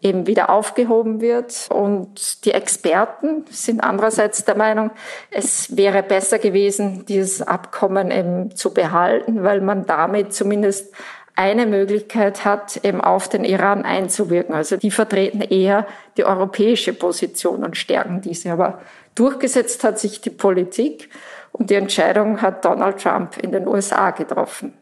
eben 0.00 0.26
wieder 0.26 0.50
aufgehoben 0.50 1.20
wird. 1.20 1.68
Und 1.70 2.44
die 2.44 2.52
Experten 2.52 3.44
sind 3.50 3.80
andererseits 3.80 4.44
der 4.44 4.56
Meinung, 4.56 4.90
es 5.30 5.76
wäre 5.76 6.02
besser 6.02 6.38
gewesen, 6.38 7.04
dieses 7.06 7.42
Abkommen 7.42 8.10
eben 8.10 8.54
zu 8.54 8.72
behalten, 8.72 9.42
weil 9.42 9.60
man 9.60 9.86
damit 9.86 10.32
zumindest 10.32 10.92
eine 11.34 11.66
Möglichkeit 11.66 12.44
hat, 12.44 12.84
eben 12.84 13.00
auf 13.00 13.28
den 13.28 13.44
Iran 13.44 13.84
einzuwirken. 13.84 14.56
Also 14.56 14.76
die 14.76 14.90
vertreten 14.90 15.40
eher 15.40 15.86
die 16.16 16.24
europäische 16.24 16.92
Position 16.92 17.62
und 17.62 17.76
stärken 17.76 18.20
diese. 18.20 18.50
Aber 18.50 18.80
durchgesetzt 19.14 19.84
hat 19.84 20.00
sich 20.00 20.20
die 20.20 20.30
Politik 20.30 21.10
und 21.52 21.70
die 21.70 21.76
Entscheidung 21.76 22.42
hat 22.42 22.64
Donald 22.64 23.00
Trump 23.00 23.38
in 23.38 23.52
den 23.52 23.68
USA 23.68 24.10
getroffen. 24.10 24.77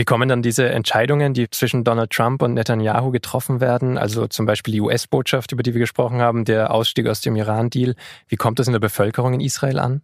Wie 0.00 0.06
kommen 0.06 0.30
dann 0.30 0.40
diese 0.40 0.66
Entscheidungen, 0.66 1.34
die 1.34 1.50
zwischen 1.50 1.84
Donald 1.84 2.10
Trump 2.10 2.40
und 2.40 2.54
Netanyahu 2.54 3.10
getroffen 3.10 3.60
werden, 3.60 3.98
also 3.98 4.26
zum 4.28 4.46
Beispiel 4.46 4.72
die 4.72 4.80
US-Botschaft, 4.80 5.52
über 5.52 5.62
die 5.62 5.74
wir 5.74 5.78
gesprochen 5.78 6.22
haben, 6.22 6.46
der 6.46 6.72
Ausstieg 6.72 7.06
aus 7.06 7.20
dem 7.20 7.36
Iran-Deal, 7.36 7.94
wie 8.26 8.36
kommt 8.36 8.58
das 8.58 8.66
in 8.66 8.72
der 8.72 8.80
Bevölkerung 8.80 9.34
in 9.34 9.40
Israel 9.40 9.78
an? 9.78 10.00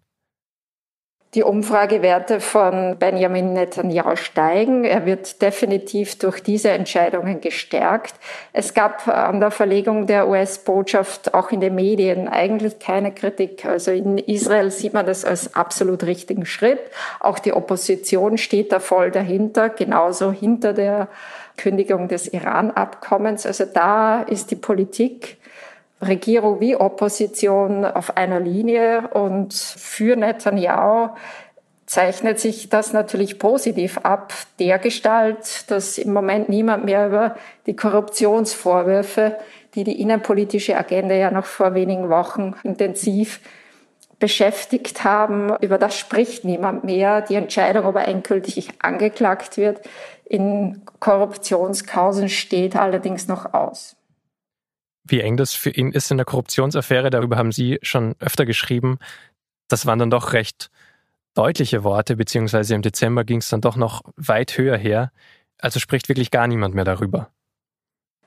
Die 1.37 1.43
Umfragewerte 1.43 2.40
von 2.40 2.97
Benjamin 2.99 3.52
Netanyahu 3.52 4.16
steigen. 4.16 4.85
Er 4.85 5.05
wird 5.05 5.43
definitiv 5.43 6.19
durch 6.19 6.43
diese 6.43 6.71
Entscheidungen 6.71 7.43
gestärkt. 7.43 8.14
Es 8.55 8.73
gab 8.73 9.07
an 9.07 9.40
der 9.40 9.50
Verlegung 9.50 10.07
der 10.07 10.28
US-Botschaft 10.28 11.35
auch 11.35 11.50
in 11.50 11.61
den 11.61 11.75
Medien 11.75 12.26
eigentlich 12.26 12.78
keine 12.78 13.12
Kritik. 13.12 13.66
Also 13.66 13.90
in 13.90 14.16
Israel 14.16 14.71
sieht 14.71 14.95
man 14.95 15.05
das 15.05 15.26
als 15.26 15.55
absolut 15.55 16.05
richtigen 16.05 16.47
Schritt. 16.47 16.81
Auch 17.21 17.38
die 17.38 17.52
Opposition 17.52 18.38
steht 18.38 18.73
da 18.73 18.81
voll 18.81 19.11
dahinter, 19.11 19.69
genauso 19.69 20.33
hinter 20.33 20.73
der 20.73 21.09
Kündigung 21.59 22.09
des 22.09 22.28
Iran-Abkommens. 22.28 23.45
Also 23.45 23.66
da 23.66 24.23
ist 24.23 24.50
die 24.50 24.57
Politik 24.57 25.37
Regierung 26.00 26.61
wie 26.61 26.76
Opposition 26.76 27.85
auf 27.85 28.17
einer 28.17 28.41
Linie 28.41 29.09
und 29.09 29.55
für 29.55 30.17
Netanyahu 30.17 31.11
zeichnet 31.87 32.41
sich 32.41 32.69
das 32.69 32.93
natürlich 32.93 33.38
positiv 33.38 33.99
ab, 33.99 34.33
der 34.59 34.79
Gestalt, 34.79 35.71
dass 35.71 35.99
im 35.99 36.12
Moment 36.12 36.49
niemand 36.49 36.85
mehr 36.85 37.07
über 37.07 37.37
die 37.67 37.76
Korruptionsvorwürfe, 37.76 39.37
die 39.75 39.85
die 39.85 40.00
innenpolitische 40.00 40.76
Agenda 40.76 41.15
ja 41.15 41.31
noch 41.31 41.47
vor 41.47 41.75
wenigen 41.75 42.09
Wochen 42.11 42.55
intensiv 42.65 43.41
beschäftigt 44.19 45.05
haben, 45.05 45.55
über 45.61 45.79
das 45.79 45.97
spricht 45.97 46.45
niemand 46.45 46.85
mehr. 46.85 47.21
Die 47.21 47.35
Entscheidung, 47.35 47.85
ob 47.85 47.97
er 47.97 48.09
endgültig 48.09 48.71
angeklagt 48.83 49.57
wird, 49.57 49.81
in 50.25 50.83
Korruptionskausen 51.00 52.29
steht 52.29 52.76
allerdings 52.76 53.29
noch 53.29 53.55
aus 53.55 53.97
wie 55.07 55.21
eng 55.21 55.37
das 55.37 55.55
für 55.55 55.71
ihn 55.71 55.93
ist 55.93 56.11
in 56.11 56.17
der 56.17 56.27
Korruptionsaffäre. 56.27 57.11
Darüber 57.11 57.37
haben 57.37 57.53
Sie 57.53 57.79
schon 57.83 58.15
öfter 58.21 58.47
geschrieben. 58.47 58.99
Das 59.69 59.87
waren 59.87 59.99
dann 59.99 60.11
doch 60.11 60.33
recht 60.33 60.71
deutliche 61.35 61.85
Worte, 61.85 62.17
beziehungsweise 62.17 62.75
im 62.75 62.83
Dezember 62.83 63.25
ging 63.25 63.39
es 63.39 63.49
dann 63.49 63.61
doch 63.61 63.77
noch 63.77 64.03
weit 64.17 64.57
höher 64.57 64.77
her. 64.77 65.13
Also 65.59 65.81
spricht 65.81 66.09
wirklich 66.09 66.31
gar 66.31 66.47
niemand 66.47 66.75
mehr 66.75 66.85
darüber. 66.85 67.31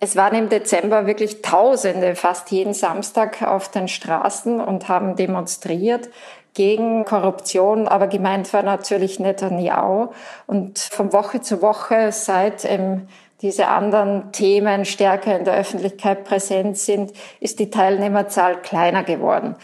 Es 0.01 0.15
waren 0.15 0.35
im 0.35 0.49
Dezember 0.49 1.07
wirklich 1.07 1.41
Tausende, 1.41 2.15
fast 2.15 2.51
jeden 2.51 2.73
Samstag 2.73 3.41
auf 3.41 3.69
den 3.69 3.89
Straßen 3.89 4.61
und 4.61 4.87
haben 4.87 5.17
demonstriert 5.17 6.09
gegen 6.53 7.03
Korruption, 7.03 7.87
aber 7.87 8.07
gemeint 8.07 8.51
war 8.53 8.63
natürlich 8.63 9.19
Netanyahu. 9.19 10.09
Und 10.47 10.79
von 10.79 11.11
Woche 11.11 11.41
zu 11.41 11.61
Woche 11.61 12.11
seit 12.13 12.63
im 12.63 13.07
diese 13.41 13.67
anderen 13.67 14.31
Themen 14.31 14.85
stärker 14.85 15.37
in 15.37 15.45
der 15.45 15.55
Öffentlichkeit 15.55 16.25
präsent 16.25 16.77
sind, 16.77 17.13
ist 17.39 17.59
die 17.59 17.69
Teilnehmerzahl 17.69 18.61
kleiner 18.61 19.03
geworden. 19.03 19.55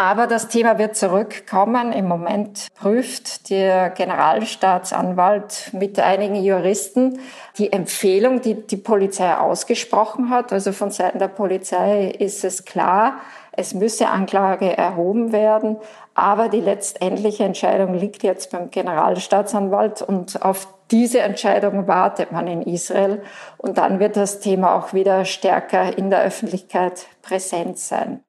Aber 0.00 0.26
das 0.26 0.48
Thema 0.48 0.78
wird 0.78 0.96
zurückkommen. 0.96 1.92
Im 1.92 2.08
Moment 2.08 2.68
prüft 2.74 3.50
der 3.50 3.90
Generalstaatsanwalt 3.90 5.72
mit 5.74 6.00
einigen 6.00 6.36
Juristen 6.36 7.18
die 7.58 7.70
Empfehlung, 7.70 8.40
die 8.40 8.54
die 8.54 8.78
Polizei 8.78 9.36
ausgesprochen 9.36 10.30
hat. 10.30 10.54
Also 10.54 10.72
von 10.72 10.90
Seiten 10.90 11.18
der 11.18 11.28
Polizei 11.28 12.06
ist 12.18 12.44
es 12.44 12.64
klar, 12.64 13.18
es 13.52 13.74
müsse 13.74 14.08
Anklage 14.08 14.74
erhoben 14.74 15.32
werden. 15.32 15.76
Aber 16.14 16.48
die 16.48 16.60
letztendliche 16.60 17.44
Entscheidung 17.44 17.92
liegt 17.92 18.22
jetzt 18.22 18.52
beim 18.52 18.70
Generalstaatsanwalt 18.70 20.00
und 20.00 20.42
auf 20.42 20.66
diese 20.90 21.20
Entscheidung 21.20 21.86
wartet 21.86 22.32
man 22.32 22.46
in 22.46 22.62
Israel 22.62 23.22
und 23.58 23.78
dann 23.78 24.00
wird 24.00 24.16
das 24.16 24.40
Thema 24.40 24.74
auch 24.74 24.92
wieder 24.92 25.24
stärker 25.24 25.96
in 25.96 26.10
der 26.10 26.22
Öffentlichkeit 26.22 27.06
präsent 27.22 27.78
sein. 27.78 28.22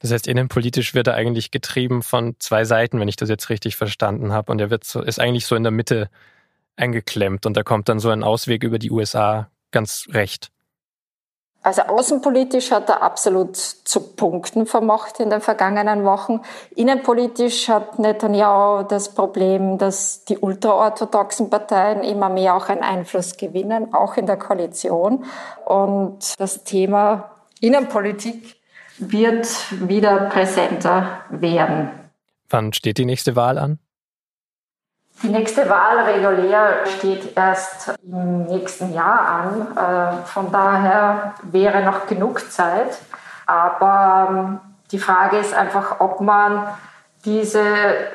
Das 0.00 0.12
heißt, 0.12 0.26
innenpolitisch 0.26 0.94
wird 0.94 1.06
er 1.06 1.14
eigentlich 1.14 1.50
getrieben 1.50 2.02
von 2.02 2.36
zwei 2.38 2.64
Seiten, 2.64 3.00
wenn 3.00 3.08
ich 3.08 3.16
das 3.16 3.30
jetzt 3.30 3.48
richtig 3.48 3.76
verstanden 3.76 4.32
habe. 4.32 4.52
Und 4.52 4.60
er 4.60 4.68
wird 4.68 4.84
so, 4.84 5.00
ist 5.00 5.18
eigentlich 5.18 5.46
so 5.46 5.56
in 5.56 5.62
der 5.62 5.72
Mitte 5.72 6.10
eingeklemmt 6.76 7.46
und 7.46 7.56
da 7.56 7.62
kommt 7.62 7.88
dann 7.88 8.00
so 8.00 8.10
ein 8.10 8.22
Ausweg 8.22 8.64
über 8.64 8.78
die 8.78 8.90
USA 8.90 9.50
ganz 9.70 10.06
recht. 10.10 10.50
Also 11.64 11.80
außenpolitisch 11.80 12.72
hat 12.72 12.90
er 12.90 13.02
absolut 13.02 13.56
zu 13.56 14.00
punkten 14.14 14.66
vermocht 14.66 15.18
in 15.18 15.30
den 15.30 15.40
vergangenen 15.40 16.04
Wochen. 16.04 16.42
Innenpolitisch 16.76 17.70
hat 17.70 17.98
Netanyahu 17.98 18.82
das 18.82 19.14
Problem, 19.14 19.78
dass 19.78 20.26
die 20.26 20.36
ultraorthodoxen 20.36 21.48
Parteien 21.48 22.02
immer 22.02 22.28
mehr 22.28 22.54
auch 22.54 22.68
einen 22.68 22.82
Einfluss 22.82 23.38
gewinnen, 23.38 23.94
auch 23.94 24.18
in 24.18 24.26
der 24.26 24.36
Koalition. 24.36 25.24
Und 25.64 26.38
das 26.38 26.64
Thema 26.64 27.30
Innenpolitik 27.60 28.56
wird 28.98 29.48
wieder 29.88 30.28
präsenter 30.28 31.20
werden. 31.30 31.88
Wann 32.50 32.74
steht 32.74 32.98
die 32.98 33.06
nächste 33.06 33.36
Wahl 33.36 33.56
an? 33.56 33.78
Die 35.22 35.28
nächste 35.28 35.68
Wahl 35.70 35.98
regulär 36.00 36.86
steht 36.86 37.36
erst 37.36 37.94
im 38.02 38.44
nächsten 38.44 38.92
Jahr 38.92 39.20
an. 39.20 39.76
Äh, 39.76 40.26
von 40.26 40.50
daher 40.52 41.34
wäre 41.42 41.82
noch 41.82 42.06
genug 42.06 42.50
Zeit. 42.50 42.98
Aber 43.46 44.28
ähm, 44.30 44.60
die 44.90 44.98
Frage 44.98 45.38
ist 45.38 45.54
einfach, 45.54 46.00
ob 46.00 46.20
man 46.20 46.66
diese 47.24 47.62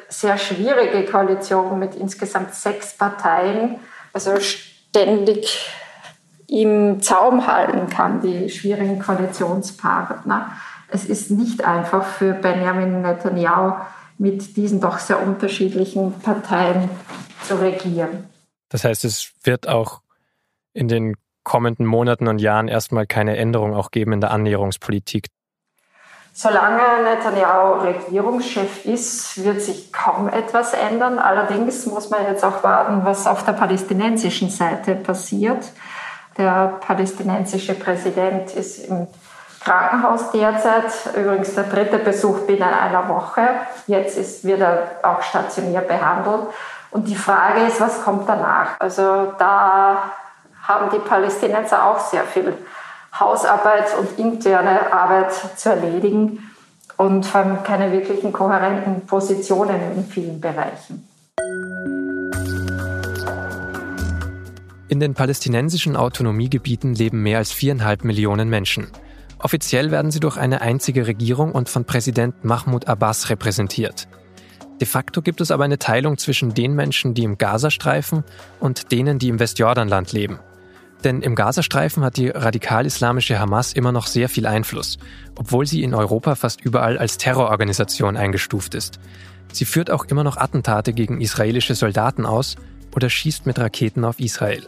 sehr 0.07 0.37
schwierige 0.37 1.09
Koalition 1.09 1.79
mit 1.79 1.95
insgesamt 1.95 2.53
sechs 2.53 2.95
Parteien, 2.95 3.79
also 4.13 4.39
ständig 4.39 5.73
im 6.47 7.01
Zaum 7.01 7.47
halten 7.47 7.89
kann, 7.89 8.21
die 8.21 8.49
schwierigen 8.49 8.99
Koalitionspartner. 8.99 10.51
Es 10.87 11.05
ist 11.05 11.31
nicht 11.31 11.63
einfach 11.63 12.03
für 12.03 12.33
Benjamin 12.33 13.01
Netanyahu, 13.01 13.73
mit 14.19 14.57
diesen 14.57 14.81
doch 14.81 14.99
sehr 14.99 15.21
unterschiedlichen 15.25 16.19
Parteien 16.19 16.89
zu 17.47 17.55
regieren. 17.55 18.29
Das 18.67 18.83
heißt, 18.83 19.05
es 19.05 19.31
wird 19.43 19.67
auch 19.67 20.01
in 20.73 20.87
den 20.87 21.15
kommenden 21.43 21.85
Monaten 21.85 22.27
und 22.27 22.39
Jahren 22.39 22.67
erstmal 22.67 23.07
keine 23.07 23.37
Änderung 23.37 23.73
auch 23.73 23.89
geben 23.89 24.13
in 24.13 24.21
der 24.21 24.31
Annäherungspolitik. 24.31 25.27
Solange 26.33 26.83
Netanyahu 27.03 27.81
Regierungschef 27.81 28.85
ist, 28.85 29.43
wird 29.43 29.61
sich 29.61 29.91
kaum 29.91 30.29
etwas 30.29 30.73
ändern. 30.73 31.17
Allerdings 31.17 31.85
muss 31.85 32.09
man 32.09 32.23
jetzt 32.23 32.43
auch 32.43 32.63
warten, 32.63 33.03
was 33.03 33.25
auf 33.25 33.43
der 33.45 33.53
palästinensischen 33.53 34.49
Seite 34.49 34.95
passiert. 34.95 35.71
Der 36.37 36.77
palästinensische 36.81 37.73
Präsident 37.73 38.51
ist 38.51 38.87
im 38.87 39.07
Krankenhaus 39.61 40.31
derzeit. 40.31 40.91
Übrigens 41.15 41.55
der 41.55 41.65
dritte 41.65 41.99
Besuch 41.99 42.39
binnen 42.47 42.63
einer 42.63 43.07
Woche. 43.09 43.41
Jetzt 43.87 44.17
ist, 44.17 44.43
wird 44.43 44.61
er 44.61 44.91
auch 45.03 45.21
stationär 45.21 45.81
behandelt. 45.81 46.47
Und 46.91 47.07
die 47.07 47.15
Frage 47.15 47.65
ist, 47.65 47.79
was 47.79 48.03
kommt 48.03 48.27
danach? 48.27 48.79
Also 48.79 49.33
da 49.37 50.11
haben 50.63 50.89
die 50.91 50.99
Palästinenser 50.99 51.85
auch 51.85 51.99
sehr 51.99 52.23
viel 52.23 52.53
Hausarbeit 53.19 53.97
und 53.97 54.17
interne 54.17 54.91
Arbeit 54.91 55.33
zu 55.55 55.69
erledigen 55.69 56.49
und 56.97 57.25
vor 57.25 57.41
allem 57.41 57.63
keine 57.63 57.91
wirklichen 57.91 58.31
kohärenten 58.31 59.05
Positionen 59.05 59.79
in 59.95 60.05
vielen 60.05 60.39
Bereichen. 60.39 61.07
In 64.89 64.99
den 64.99 65.13
palästinensischen 65.13 65.95
Autonomiegebieten 65.95 66.95
leben 66.95 67.21
mehr 67.21 67.37
als 67.37 67.51
viereinhalb 67.51 68.03
Millionen 68.03 68.49
Menschen. 68.49 68.87
Offiziell 69.39 69.89
werden 69.89 70.11
sie 70.11 70.19
durch 70.19 70.37
eine 70.37 70.61
einzige 70.61 71.07
Regierung 71.07 71.53
und 71.53 71.69
von 71.69 71.85
Präsident 71.85 72.43
Mahmoud 72.43 72.87
Abbas 72.87 73.29
repräsentiert. 73.29 74.07
De 74.81 74.87
facto 74.87 75.21
gibt 75.21 75.41
es 75.41 75.51
aber 75.51 75.63
eine 75.63 75.79
Teilung 75.79 76.17
zwischen 76.17 76.53
den 76.53 76.73
Menschen, 76.73 77.13
die 77.13 77.23
im 77.23 77.37
Gazastreifen 77.37 78.23
und 78.59 78.91
denen, 78.91 79.19
die 79.19 79.29
im 79.29 79.39
Westjordanland 79.39 80.11
leben. 80.11 80.39
Denn 81.03 81.21
im 81.21 81.35
Gazastreifen 81.35 82.03
hat 82.03 82.17
die 82.17 82.29
radikal-islamische 82.29 83.39
Hamas 83.39 83.73
immer 83.73 83.93
noch 83.93 84.07
sehr 84.07 84.27
viel 84.27 84.45
Einfluss, 84.45 84.97
obwohl 85.37 85.65
sie 85.65 85.83
in 85.83 85.93
Europa 85.93 86.35
fast 86.35 86.61
überall 86.61 86.97
als 86.97 87.17
Terrororganisation 87.17 88.17
eingestuft 88.17 88.75
ist. 88.75 88.99
Sie 89.53 89.65
führt 89.65 89.89
auch 89.89 90.05
immer 90.05 90.23
noch 90.23 90.37
Attentate 90.37 90.93
gegen 90.93 91.21
israelische 91.21 91.75
Soldaten 91.75 92.25
aus 92.25 92.57
oder 92.95 93.09
schießt 93.09 93.45
mit 93.45 93.59
Raketen 93.59 94.03
auf 94.03 94.19
Israel. 94.19 94.67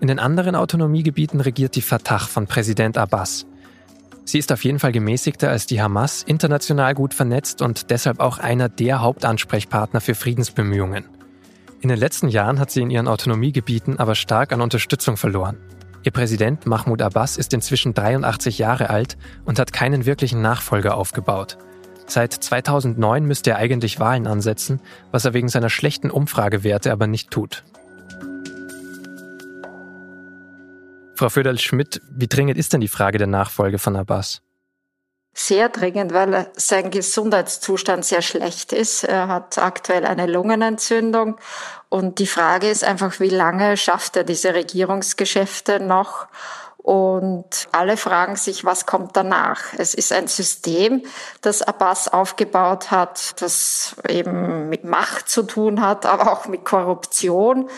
In 0.00 0.06
den 0.06 0.20
anderen 0.20 0.54
Autonomiegebieten 0.54 1.40
regiert 1.40 1.74
die 1.74 1.82
Fatah 1.82 2.20
von 2.20 2.46
Präsident 2.46 2.96
Abbas. 2.96 3.46
Sie 4.24 4.38
ist 4.38 4.52
auf 4.52 4.62
jeden 4.62 4.78
Fall 4.78 4.92
gemäßigter 4.92 5.50
als 5.50 5.66
die 5.66 5.80
Hamas, 5.80 6.22
international 6.22 6.94
gut 6.94 7.14
vernetzt 7.14 7.62
und 7.62 7.90
deshalb 7.90 8.20
auch 8.20 8.38
einer 8.38 8.68
der 8.68 9.00
Hauptansprechpartner 9.00 10.00
für 10.00 10.14
Friedensbemühungen. 10.14 11.06
In 11.80 11.88
den 11.88 11.98
letzten 11.98 12.28
Jahren 12.28 12.60
hat 12.60 12.70
sie 12.70 12.82
in 12.82 12.90
ihren 12.90 13.08
Autonomiegebieten 13.08 13.98
aber 13.98 14.14
stark 14.14 14.52
an 14.52 14.60
Unterstützung 14.60 15.16
verloren. 15.16 15.56
Ihr 16.04 16.12
Präsident 16.12 16.66
Mahmoud 16.66 17.02
Abbas 17.02 17.36
ist 17.36 17.52
inzwischen 17.52 17.94
83 17.94 18.58
Jahre 18.58 18.90
alt 18.90 19.16
und 19.44 19.58
hat 19.58 19.72
keinen 19.72 20.06
wirklichen 20.06 20.42
Nachfolger 20.42 20.96
aufgebaut. 20.96 21.58
Seit 22.06 22.32
2009 22.32 23.24
müsste 23.24 23.50
er 23.50 23.56
eigentlich 23.56 23.98
Wahlen 23.98 24.26
ansetzen, 24.26 24.80
was 25.10 25.24
er 25.24 25.34
wegen 25.34 25.48
seiner 25.48 25.70
schlechten 25.70 26.10
Umfragewerte 26.10 26.92
aber 26.92 27.06
nicht 27.06 27.30
tut. 27.30 27.64
Frau 31.18 31.30
Föderl-Schmidt, 31.30 32.00
wie 32.08 32.28
dringend 32.28 32.56
ist 32.56 32.72
denn 32.72 32.80
die 32.80 32.86
Frage 32.86 33.18
der 33.18 33.26
Nachfolge 33.26 33.80
von 33.80 33.96
Abbas? 33.96 34.40
Sehr 35.34 35.68
dringend, 35.68 36.14
weil 36.14 36.48
sein 36.54 36.92
Gesundheitszustand 36.92 38.04
sehr 38.04 38.22
schlecht 38.22 38.72
ist. 38.72 39.02
Er 39.02 39.26
hat 39.26 39.58
aktuell 39.58 40.06
eine 40.06 40.26
Lungenentzündung. 40.26 41.36
Und 41.88 42.20
die 42.20 42.28
Frage 42.28 42.70
ist 42.70 42.84
einfach, 42.84 43.18
wie 43.18 43.30
lange 43.30 43.76
schafft 43.76 44.16
er 44.16 44.22
diese 44.22 44.54
Regierungsgeschäfte 44.54 45.80
noch? 45.80 46.28
Und 46.76 47.68
alle 47.72 47.96
fragen 47.96 48.36
sich, 48.36 48.64
was 48.64 48.86
kommt 48.86 49.16
danach? 49.16 49.74
Es 49.76 49.92
ist 49.92 50.12
ein 50.12 50.26
System, 50.26 51.02
das 51.42 51.60
Abbas 51.60 52.08
aufgebaut 52.08 52.90
hat, 52.90 53.42
das 53.42 53.96
eben 54.08 54.70
mit 54.70 54.84
Macht 54.84 55.28
zu 55.28 55.42
tun 55.42 55.82
hat, 55.82 56.06
aber 56.06 56.32
auch 56.32 56.46
mit 56.46 56.64
Korruption. 56.64 57.68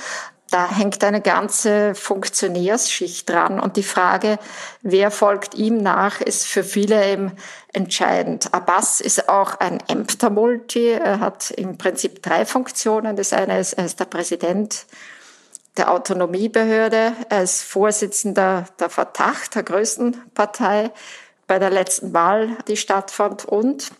Da 0.50 0.68
hängt 0.68 1.04
eine 1.04 1.20
ganze 1.20 1.94
Funktionärsschicht 1.94 3.28
dran 3.30 3.60
und 3.60 3.76
die 3.76 3.84
Frage, 3.84 4.38
wer 4.82 5.12
folgt 5.12 5.54
ihm 5.54 5.76
nach, 5.76 6.20
ist 6.20 6.44
für 6.44 6.64
viele 6.64 7.06
eben 7.06 7.32
entscheidend. 7.72 8.52
Abbas 8.52 9.00
ist 9.00 9.28
auch 9.28 9.60
ein 9.60 9.78
Ämtermulti. 9.86 10.88
Er 10.88 11.20
hat 11.20 11.52
im 11.52 11.78
Prinzip 11.78 12.20
drei 12.20 12.44
Funktionen. 12.44 13.14
Das 13.14 13.32
eine 13.32 13.60
ist, 13.60 13.74
er 13.74 13.84
ist 13.84 14.00
der 14.00 14.06
Präsident 14.06 14.86
der 15.76 15.92
Autonomiebehörde. 15.92 17.12
Er 17.28 17.42
ist 17.44 17.62
Vorsitzender 17.62 18.64
der 18.80 18.90
Fatah, 18.90 19.34
der 19.54 19.62
größten 19.62 20.16
Partei, 20.34 20.90
bei 21.46 21.60
der 21.60 21.70
letzten 21.70 22.12
Wahl, 22.12 22.56
die 22.66 22.76
stattfand. 22.76 23.44
Und 23.44 23.92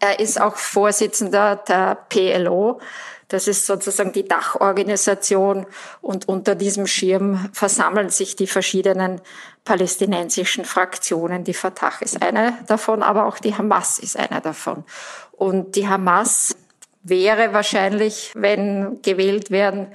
er 0.00 0.20
ist 0.20 0.38
auch 0.38 0.56
Vorsitzender 0.56 1.56
der 1.56 1.96
PLO, 2.10 2.80
das 3.28 3.48
ist 3.48 3.66
sozusagen 3.66 4.12
die 4.12 4.26
Dachorganisation 4.26 5.66
und 6.00 6.28
unter 6.28 6.54
diesem 6.54 6.86
Schirm 6.86 7.48
versammeln 7.52 8.10
sich 8.10 8.36
die 8.36 8.46
verschiedenen 8.46 9.20
palästinensischen 9.64 10.64
Fraktionen. 10.64 11.44
Die 11.44 11.54
Fatah 11.54 11.92
ist 12.00 12.22
eine 12.22 12.58
davon, 12.66 13.02
aber 13.02 13.26
auch 13.26 13.38
die 13.38 13.56
Hamas 13.56 13.98
ist 13.98 14.18
eine 14.18 14.40
davon. 14.40 14.84
Und 15.32 15.76
die 15.76 15.88
Hamas 15.88 16.56
wäre 17.02 17.52
wahrscheinlich, 17.52 18.32
wenn 18.34 19.00
gewählt 19.02 19.50
werden 19.50 19.88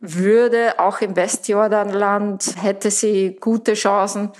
würde, 0.00 0.78
auch 0.78 1.00
im 1.00 1.16
Westjordanland, 1.16 2.56
hätte 2.60 2.90
sie 2.90 3.36
gute 3.40 3.74
Chancen, 3.74 4.30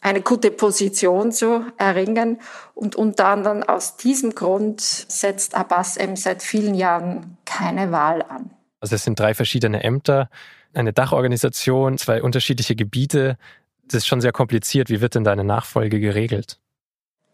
eine 0.00 0.20
gute 0.20 0.50
Position 0.50 1.32
zu 1.32 1.64
erringen. 1.76 2.40
Und 2.74 2.96
unter 2.96 3.26
anderem 3.26 3.62
aus 3.62 3.96
diesem 3.96 4.34
Grund 4.34 4.80
setzt 4.80 5.54
Abbas 5.54 5.96
eben 5.96 6.16
seit 6.16 6.42
vielen 6.42 6.74
Jahren 6.74 7.36
keine 7.44 7.92
Wahl 7.92 8.22
an. 8.22 8.50
Also 8.80 8.94
es 8.94 9.04
sind 9.04 9.18
drei 9.18 9.34
verschiedene 9.34 9.82
Ämter, 9.82 10.30
eine 10.74 10.92
Dachorganisation, 10.92 11.98
zwei 11.98 12.22
unterschiedliche 12.22 12.76
Gebiete. 12.76 13.36
Das 13.86 13.98
ist 13.98 14.06
schon 14.06 14.20
sehr 14.20 14.32
kompliziert. 14.32 14.90
Wie 14.90 15.00
wird 15.00 15.14
denn 15.14 15.24
deine 15.24 15.44
Nachfolge 15.44 15.98
geregelt? 15.98 16.58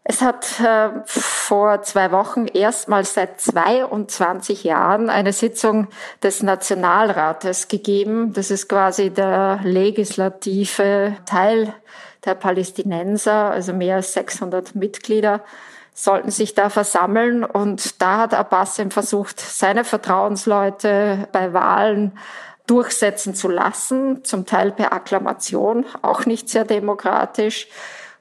Es 0.07 0.21
hat 0.21 0.59
äh, 0.59 0.89
vor 1.05 1.81
zwei 1.81 2.11
Wochen 2.11 2.45
erstmals 2.45 3.15
seit 3.15 3.41
22 3.41 4.63
Jahren 4.63 5.09
eine 5.09 5.33
Sitzung 5.33 5.87
des 6.21 6.43
Nationalrates 6.43 7.69
gegeben. 7.69 8.31
Das 8.31 8.51
ist 8.51 8.69
quasi 8.69 9.09
der 9.09 9.61
legislative 9.63 11.17
Teil 11.25 11.73
der 12.25 12.35
Palästinenser, 12.35 13.51
also 13.51 13.73
mehr 13.73 13.97
als 13.97 14.13
600 14.13 14.75
Mitglieder, 14.75 15.41
sollten 15.93 16.29
sich 16.29 16.53
da 16.53 16.69
versammeln. 16.69 17.43
Und 17.43 18.01
da 18.01 18.19
hat 18.19 18.33
Abbas 18.33 18.81
versucht, 18.89 19.39
seine 19.39 19.83
Vertrauensleute 19.83 21.27
bei 21.31 21.53
Wahlen 21.53 22.17
durchsetzen 22.67 23.35
zu 23.35 23.47
lassen, 23.47 24.23
zum 24.23 24.45
Teil 24.45 24.71
per 24.71 24.91
Akklamation, 24.91 25.85
auch 26.01 26.25
nicht 26.25 26.49
sehr 26.49 26.65
demokratisch. 26.65 27.67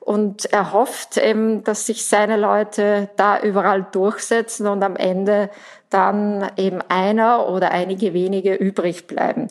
Und 0.00 0.52
er 0.52 0.72
hofft 0.72 1.16
eben, 1.16 1.64
dass 1.64 1.86
sich 1.86 2.06
seine 2.06 2.36
Leute 2.36 3.08
da 3.16 3.40
überall 3.40 3.86
durchsetzen 3.90 4.66
und 4.66 4.82
am 4.82 4.96
Ende 4.96 5.48
dann 5.88 6.50
eben 6.56 6.80
einer 6.88 7.48
oder 7.48 7.70
einige 7.70 8.12
wenige 8.12 8.54
übrig 8.54 9.06
bleiben. 9.06 9.48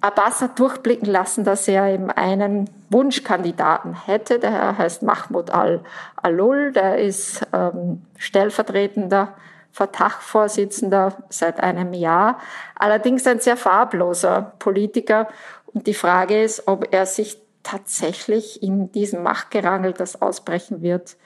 Abbas 0.00 0.40
hat 0.40 0.58
durchblicken 0.58 1.08
lassen, 1.08 1.44
dass 1.44 1.66
er 1.68 1.92
eben 1.92 2.10
einen 2.10 2.70
Wunschkandidaten 2.90 3.94
hätte. 4.06 4.38
Der 4.38 4.78
heißt 4.78 5.02
Mahmoud 5.02 5.50
al-Alul, 5.50 6.72
der 6.72 6.98
ist 6.98 7.46
ähm, 7.52 8.02
stellvertretender 8.16 9.34
Fatah-Vorsitzender 9.72 11.16
seit 11.28 11.60
einem 11.60 11.92
Jahr. 11.92 12.40
Allerdings 12.74 13.26
ein 13.26 13.40
sehr 13.40 13.56
farbloser 13.56 14.52
Politiker. 14.58 15.28
Und 15.66 15.86
die 15.86 15.94
Frage 15.94 16.42
ist, 16.42 16.66
ob 16.66 16.92
er 16.92 17.04
sich 17.04 17.38
tatsächlich 17.62 18.62
in 18.62 18.92
diesem 18.92 19.22
Machtgerangel, 19.22 19.92
das 19.92 20.22
ausbrechen 20.22 20.82
wird, 20.82 21.16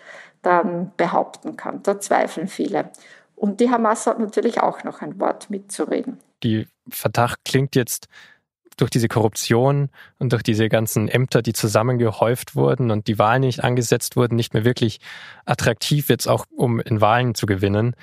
dann 0.43 0.93
behaupten 0.97 1.57
kann. 1.57 1.83
Da 1.83 2.01
zweifeln 2.01 2.49
viele. 2.49 2.91
Und 3.37 3.61
die 3.61 3.71
Hamas 3.71 4.07
hat 4.07 4.19
natürlich 4.19 4.61
auch 4.61 4.85
noch 4.85 5.01
ein 5.03 5.21
Wort 5.21 5.51
mitzureden. 5.51 6.19
Die 6.43 6.67
Fatah 6.91 7.35
klingt 7.45 7.77
jetzt 7.77 8.09
durch 8.81 8.91
diese 8.91 9.09
Korruption 9.09 9.91
und 10.19 10.33
durch 10.33 10.43
diese 10.43 10.69
ganzen 10.69 11.09
Ämter, 11.09 11.43
die 11.43 11.53
zusammengehäuft 11.53 12.55
wurden 12.55 12.91
und 12.91 13.07
die 13.07 13.19
Wahlen 13.19 13.43
nicht 13.43 13.63
angesetzt 13.63 14.17
wurden, 14.17 14.37
nicht 14.37 14.55
mehr 14.55 14.65
wirklich 14.65 15.01
attraktiv 15.45 16.09
jetzt 16.09 16.27
auch, 16.27 16.47
um 16.51 16.81
in 16.81 17.01
Wahlen 17.01 17.35
zu 17.35 17.47
gewinnen. 17.47 17.95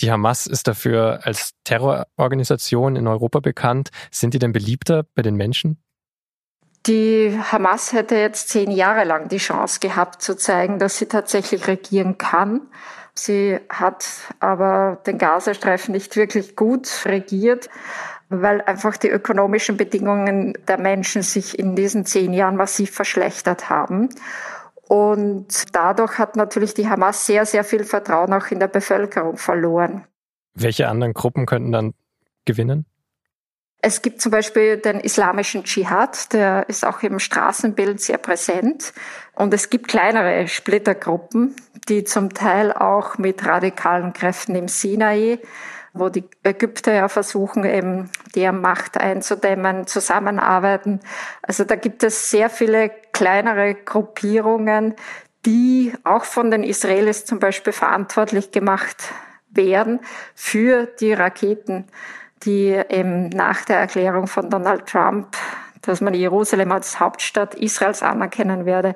Die 0.00 0.10
Hamas 0.10 0.46
ist 0.46 0.66
dafür 0.66 1.20
als 1.22 1.52
Terrororganisation 1.64 2.96
in 2.96 3.06
Europa 3.06 3.40
bekannt. 3.40 3.90
Sind 4.10 4.34
die 4.34 4.38
denn 4.38 4.52
beliebter 4.52 5.04
bei 5.14 5.22
den 5.22 5.36
Menschen? 5.36 5.78
Die 6.86 7.38
Hamas 7.50 7.92
hätte 7.92 8.16
jetzt 8.16 8.50
zehn 8.50 8.70
Jahre 8.70 9.04
lang 9.04 9.28
die 9.28 9.38
Chance 9.38 9.80
gehabt 9.80 10.20
zu 10.20 10.36
zeigen, 10.36 10.78
dass 10.78 10.98
sie 10.98 11.06
tatsächlich 11.06 11.66
regieren 11.66 12.18
kann. 12.18 12.62
Sie 13.14 13.58
hat 13.70 14.04
aber 14.40 15.00
den 15.06 15.18
Gazastreifen 15.18 15.92
nicht 15.92 16.16
wirklich 16.16 16.56
gut 16.56 16.88
regiert, 17.06 17.70
weil 18.28 18.60
einfach 18.62 18.96
die 18.96 19.08
ökonomischen 19.08 19.76
Bedingungen 19.76 20.54
der 20.68 20.78
Menschen 20.78 21.22
sich 21.22 21.58
in 21.58 21.76
diesen 21.76 22.04
zehn 22.04 22.32
Jahren 22.32 22.56
massiv 22.56 22.90
verschlechtert 22.90 23.70
haben. 23.70 24.08
Und 24.88 25.74
dadurch 25.74 26.18
hat 26.18 26.36
natürlich 26.36 26.74
die 26.74 26.88
Hamas 26.88 27.26
sehr, 27.26 27.46
sehr 27.46 27.64
viel 27.64 27.84
Vertrauen 27.84 28.32
auch 28.32 28.46
in 28.48 28.60
der 28.60 28.68
Bevölkerung 28.68 29.36
verloren. 29.36 30.04
Welche 30.54 30.88
anderen 30.88 31.14
Gruppen 31.14 31.46
könnten 31.46 31.72
dann 31.72 31.94
gewinnen? 32.44 32.86
Es 33.86 34.00
gibt 34.00 34.22
zum 34.22 34.32
Beispiel 34.32 34.78
den 34.78 35.00
islamischen 35.00 35.64
Dschihad, 35.64 36.32
der 36.32 36.66
ist 36.70 36.86
auch 36.86 37.02
im 37.02 37.18
Straßenbild 37.18 38.00
sehr 38.00 38.16
präsent. 38.16 38.94
Und 39.34 39.52
es 39.52 39.68
gibt 39.68 39.88
kleinere 39.88 40.48
Splittergruppen, 40.48 41.54
die 41.90 42.04
zum 42.04 42.32
Teil 42.32 42.72
auch 42.72 43.18
mit 43.18 43.44
radikalen 43.44 44.14
Kräften 44.14 44.54
im 44.54 44.68
Sinai, 44.68 45.38
wo 45.94 46.08
die 46.10 46.24
Ägypter 46.42 46.92
ja 46.92 47.08
versuchen, 47.08 47.64
eben 47.64 48.10
deren 48.34 48.60
Macht 48.60 48.98
einzudämmen, 48.98 49.86
zusammenarbeiten. 49.86 51.00
Also 51.42 51.64
da 51.64 51.76
gibt 51.76 52.02
es 52.02 52.30
sehr 52.30 52.50
viele 52.50 52.90
kleinere 53.12 53.74
Gruppierungen, 53.74 54.94
die 55.46 55.92
auch 56.04 56.24
von 56.24 56.50
den 56.50 56.64
Israelis 56.64 57.24
zum 57.24 57.38
Beispiel 57.38 57.72
verantwortlich 57.72 58.50
gemacht 58.50 59.12
werden 59.50 60.00
für 60.34 60.86
die 60.86 61.12
Raketen 61.12 61.86
die 62.44 62.80
eben 62.88 63.28
nach 63.30 63.64
der 63.64 63.78
Erklärung 63.78 64.26
von 64.26 64.50
Donald 64.50 64.86
Trump, 64.86 65.36
dass 65.82 66.00
man 66.00 66.14
Jerusalem 66.14 66.72
als 66.72 67.00
Hauptstadt 67.00 67.54
Israels 67.54 68.02
anerkennen 68.02 68.66
werde, 68.66 68.94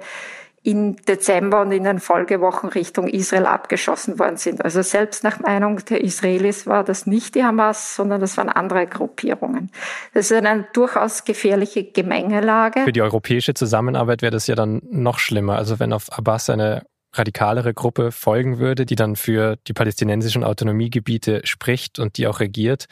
im 0.63 0.97
Dezember 0.97 1.63
und 1.63 1.73
in 1.73 1.85
den 1.85 2.01
Folgewochen 2.01 2.69
Richtung 2.69 3.09
Israel 3.09 3.47
abgeschossen 3.47 4.19
worden 4.19 4.37
sind. 4.37 4.65
Also 4.65 4.83
selbst 4.83 5.25
nach 5.25 5.39
Meinung 5.41 5.85
der 5.85 6.03
Israelis 6.03 6.67
war 6.67 6.85
das 6.85 7.07
nicht 7.07 7.35
die 7.35 7.45
Hamas, 7.45 7.95
sondern 7.95 8.21
das 8.21 8.37
waren 8.37 8.49
andere 8.49 8.87
Gruppierungen. 8.87 9.71
Das 10.15 10.31
ist 10.31 10.37
eine 10.37 10.67
durchaus 10.73 11.25
gefährliche 11.25 11.85
Gemengelage. 11.85 12.81
Für 12.85 12.93
die 12.93 13.03
europäische 13.03 13.55
Zusammenarbeit 13.55 14.23
wäre 14.23 14.33
das 14.33 14.47
ja 14.47 14.57
dann 14.57 14.83
noch 14.91 15.19
schlimmer. 15.19 15.57
Also 15.57 15.79
wenn 15.79 15.93
auf 15.93 16.13
Abbas 16.13 16.51
eine 16.51 16.83
radikalere 17.13 17.73
Gruppe 17.73 18.13
folgen 18.13 18.59
würde, 18.59 18.85
die 18.85 18.97
dann 18.97 19.17
für 19.17 19.57
die 19.67 19.73
palästinensischen 19.73 20.45
Autonomiegebiete 20.45 21.41
spricht 21.45 21.99
und 21.99 22.19
die 22.19 22.27
auch 22.27 22.41
regiert, 22.41 22.87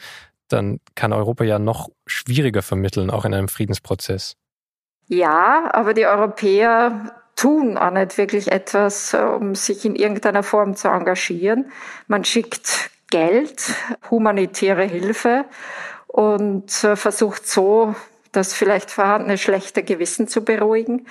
dann 0.47 0.79
kann 0.95 1.13
Europa 1.13 1.43
ja 1.43 1.59
noch 1.59 1.89
schwieriger 2.05 2.61
vermitteln, 2.61 3.09
auch 3.09 3.25
in 3.25 3.33
einem 3.33 3.49
Friedensprozess. 3.49 4.35
Ja, 5.07 5.69
aber 5.73 5.93
die 5.93 6.05
Europäer 6.05 7.13
tun 7.37 7.77
auch 7.77 7.91
nicht 7.91 8.17
wirklich 8.17 8.51
etwas, 8.51 9.13
um 9.13 9.55
sich 9.55 9.85
in 9.85 9.95
irgendeiner 9.95 10.43
Form 10.43 10.75
zu 10.75 10.89
engagieren. 10.89 11.71
Man 12.07 12.25
schickt 12.25 12.89
Geld, 13.09 13.73
humanitäre 14.11 14.83
Hilfe 14.83 15.45
und 16.07 16.83
äh, 16.83 16.97
versucht 16.97 17.47
so 17.47 17.95
das 18.33 18.53
vielleicht 18.53 18.91
vorhandene 18.91 19.37
schlechte 19.37 19.83
Gewissen 19.83 20.27
zu 20.27 20.43
beruhigen. 20.43 21.05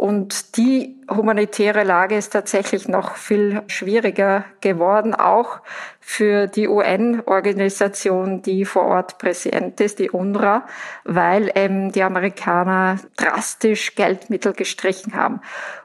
Und 0.00 0.56
die 0.56 0.96
humanitäre 1.10 1.84
Lage 1.84 2.16
ist 2.16 2.32
tatsächlich 2.32 2.88
noch 2.88 3.16
viel 3.16 3.60
schwieriger 3.66 4.46
geworden, 4.62 5.14
auch 5.14 5.60
für 6.00 6.46
die 6.46 6.68
UN-Organisation, 6.68 8.40
die 8.40 8.64
vor 8.64 8.84
Ort 8.84 9.18
präsent 9.18 9.78
ist, 9.82 9.98
die 9.98 10.08
UNRWA, 10.08 10.66
weil 11.04 11.52
eben 11.54 11.92
die 11.92 12.02
Amerikaner 12.02 12.96
drastisch 13.18 13.94
Geldmittel 13.94 14.54
gestrichen 14.54 15.14
haben. 15.16 15.42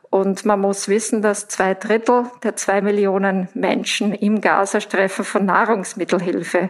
Und 0.09 0.45
man 0.45 0.61
muss 0.61 0.87
wissen, 0.87 1.21
dass 1.21 1.49
zwei 1.49 1.73
Drittel 1.73 2.23
der 2.41 2.55
zwei 2.55 2.79
Millionen 2.79 3.49
Menschen 3.53 4.13
im 4.13 4.39
Gazastreifen 4.39 5.25
von 5.25 5.45
Nahrungsmittelhilfe 5.45 6.69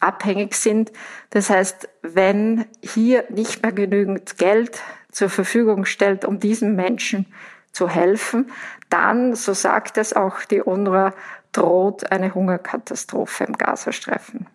abhängig 0.00 0.56
sind. 0.56 0.92
Das 1.30 1.48
heißt, 1.48 1.88
wenn 2.02 2.66
hier 2.82 3.24
nicht 3.30 3.62
mehr 3.62 3.72
genügend 3.72 4.36
Geld 4.36 4.82
zur 5.12 5.30
Verfügung 5.30 5.84
stellt, 5.84 6.24
um 6.24 6.40
diesen 6.40 6.74
Menschen 6.74 7.26
zu 7.70 7.88
helfen, 7.88 8.50
dann, 8.90 9.34
so 9.34 9.54
sagt 9.54 9.96
es 9.96 10.12
auch 10.14 10.40
die 10.44 10.60
UNRWA, 10.60 11.14
droht 11.52 12.10
eine 12.10 12.34
Hungerkatastrophe 12.34 13.44
im 13.44 13.56
Gazastreifen. 13.56 14.48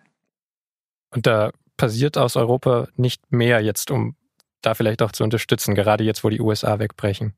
Und 1.14 1.26
da 1.26 1.50
passiert 1.76 2.18
aus 2.18 2.36
Europa 2.36 2.88
nicht 2.96 3.32
mehr 3.32 3.60
jetzt, 3.60 3.90
um 3.90 4.14
da 4.62 4.74
vielleicht 4.74 5.02
auch 5.02 5.12
zu 5.12 5.24
unterstützen, 5.24 5.74
gerade 5.74 6.04
jetzt, 6.04 6.24
wo 6.24 6.28
die 6.28 6.40
USA 6.40 6.78
wegbrechen. 6.78 7.34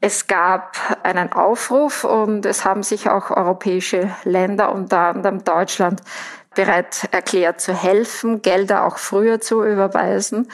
Es 0.00 0.26
gab 0.26 0.76
einen 1.04 1.32
Aufruf 1.32 2.02
und 2.02 2.44
es 2.44 2.64
haben 2.64 2.82
sich 2.82 3.08
auch 3.08 3.30
europäische 3.30 4.10
Länder, 4.24 4.72
unter 4.72 4.98
anderem 4.98 5.44
Deutschland, 5.44 6.02
bereit 6.54 7.08
erklärt 7.10 7.60
zu 7.60 7.74
helfen, 7.74 8.42
Gelder 8.42 8.86
auch 8.86 8.98
früher 8.98 9.40
zu 9.40 9.64
überweisen. 9.64 10.48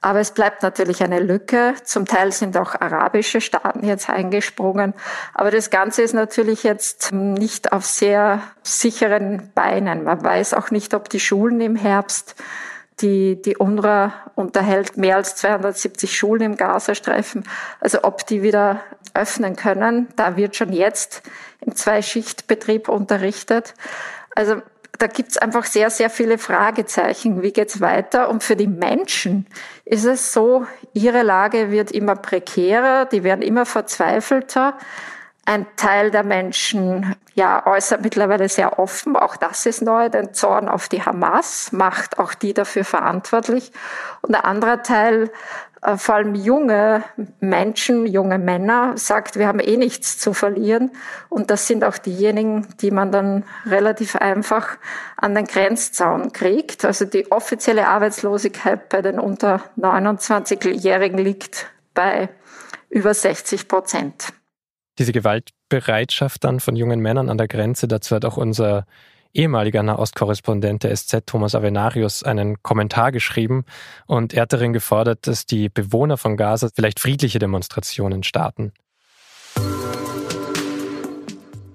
Aber 0.00 0.20
es 0.20 0.32
bleibt 0.32 0.62
natürlich 0.62 1.02
eine 1.02 1.20
Lücke. 1.20 1.74
Zum 1.84 2.06
Teil 2.06 2.32
sind 2.32 2.56
auch 2.56 2.74
arabische 2.74 3.40
Staaten 3.40 3.86
jetzt 3.86 4.10
eingesprungen. 4.10 4.94
Aber 5.32 5.50
das 5.50 5.70
Ganze 5.70 6.02
ist 6.02 6.12
natürlich 6.12 6.62
jetzt 6.62 7.12
nicht 7.12 7.72
auf 7.72 7.86
sehr 7.86 8.42
sicheren 8.62 9.50
Beinen. 9.54 10.04
Man 10.04 10.22
weiß 10.22 10.54
auch 10.54 10.70
nicht, 10.70 10.94
ob 10.94 11.08
die 11.08 11.20
Schulen 11.20 11.60
im 11.60 11.76
Herbst 11.76 12.34
die, 13.00 13.40
die 13.40 13.56
UNRWA 13.56 14.12
unterhält 14.34 14.96
mehr 14.96 15.16
als 15.16 15.36
270 15.36 16.16
Schulen 16.16 16.42
im 16.42 16.56
Gazastreifen. 16.56 17.44
Also 17.80 18.04
ob 18.04 18.26
die 18.26 18.42
wieder 18.42 18.80
öffnen 19.14 19.56
können, 19.56 20.08
da 20.16 20.36
wird 20.36 20.56
schon 20.56 20.72
jetzt 20.72 21.22
im 21.60 21.74
Zweischichtbetrieb 21.74 22.88
unterrichtet. 22.88 23.74
Also 24.34 24.62
da 24.98 25.06
gibt's 25.06 25.36
einfach 25.38 25.64
sehr, 25.64 25.90
sehr 25.90 26.10
viele 26.10 26.38
Fragezeichen. 26.38 27.42
Wie 27.42 27.52
geht's 27.52 27.80
weiter? 27.80 28.28
Und 28.28 28.44
für 28.44 28.56
die 28.56 28.68
Menschen 28.68 29.46
ist 29.84 30.04
es 30.04 30.32
so, 30.32 30.66
ihre 30.92 31.22
Lage 31.22 31.70
wird 31.70 31.90
immer 31.90 32.16
prekärer, 32.16 33.06
die 33.06 33.24
werden 33.24 33.42
immer 33.42 33.66
verzweifelter. 33.66 34.78
Ein 35.46 35.66
Teil 35.76 36.10
der 36.10 36.22
Menschen 36.22 37.16
ja, 37.34 37.66
äußert 37.66 38.02
mittlerweile 38.02 38.48
sehr 38.48 38.78
offen, 38.78 39.16
auch 39.16 39.36
das 39.36 39.66
ist 39.66 39.82
neu, 39.82 40.08
den 40.08 40.32
Zorn 40.32 40.68
auf 40.68 40.88
die 40.88 41.02
Hamas, 41.02 41.72
macht 41.72 42.18
auch 42.18 42.32
die 42.32 42.54
dafür 42.54 42.84
verantwortlich. 42.84 43.72
Und 44.22 44.34
ein 44.34 44.44
anderer 44.44 44.82
Teil 44.82 45.30
vor 45.96 46.14
allem 46.14 46.34
junge 46.34 47.04
Menschen, 47.40 48.06
junge 48.06 48.38
Männer, 48.38 48.96
sagt, 48.96 49.38
wir 49.38 49.46
haben 49.46 49.60
eh 49.60 49.76
nichts 49.76 50.18
zu 50.18 50.32
verlieren. 50.32 50.90
Und 51.28 51.50
das 51.50 51.66
sind 51.66 51.84
auch 51.84 51.98
diejenigen, 51.98 52.66
die 52.80 52.90
man 52.90 53.12
dann 53.12 53.44
relativ 53.66 54.16
einfach 54.16 54.78
an 55.16 55.34
den 55.34 55.44
Grenzzaun 55.44 56.32
kriegt. 56.32 56.84
Also 56.84 57.04
die 57.04 57.30
offizielle 57.30 57.86
Arbeitslosigkeit 57.88 58.88
bei 58.88 59.02
den 59.02 59.18
unter 59.18 59.62
29-Jährigen 59.78 61.18
liegt 61.18 61.66
bei 61.92 62.30
über 62.88 63.12
60 63.12 63.68
Prozent. 63.68 64.32
Diese 64.98 65.12
Gewaltbereitschaft 65.12 66.44
dann 66.44 66.60
von 66.60 66.76
jungen 66.76 67.00
Männern 67.00 67.28
an 67.28 67.36
der 67.36 67.48
Grenze, 67.48 67.88
dazu 67.88 68.14
hat 68.14 68.24
auch 68.24 68.36
unser 68.36 68.86
ehemaliger 69.34 69.82
Nahostkorrespondent 69.82 70.84
der 70.84 70.96
SZ 70.96 71.26
Thomas 71.26 71.54
Avenarius 71.54 72.22
einen 72.22 72.62
Kommentar 72.62 73.12
geschrieben 73.12 73.64
und 74.06 74.32
er 74.32 74.42
hat 74.42 74.52
darin 74.52 74.72
gefordert, 74.72 75.26
dass 75.26 75.44
die 75.44 75.68
Bewohner 75.68 76.16
von 76.16 76.36
Gaza 76.36 76.68
vielleicht 76.74 77.00
friedliche 77.00 77.38
Demonstrationen 77.38 78.22
starten. 78.22 78.72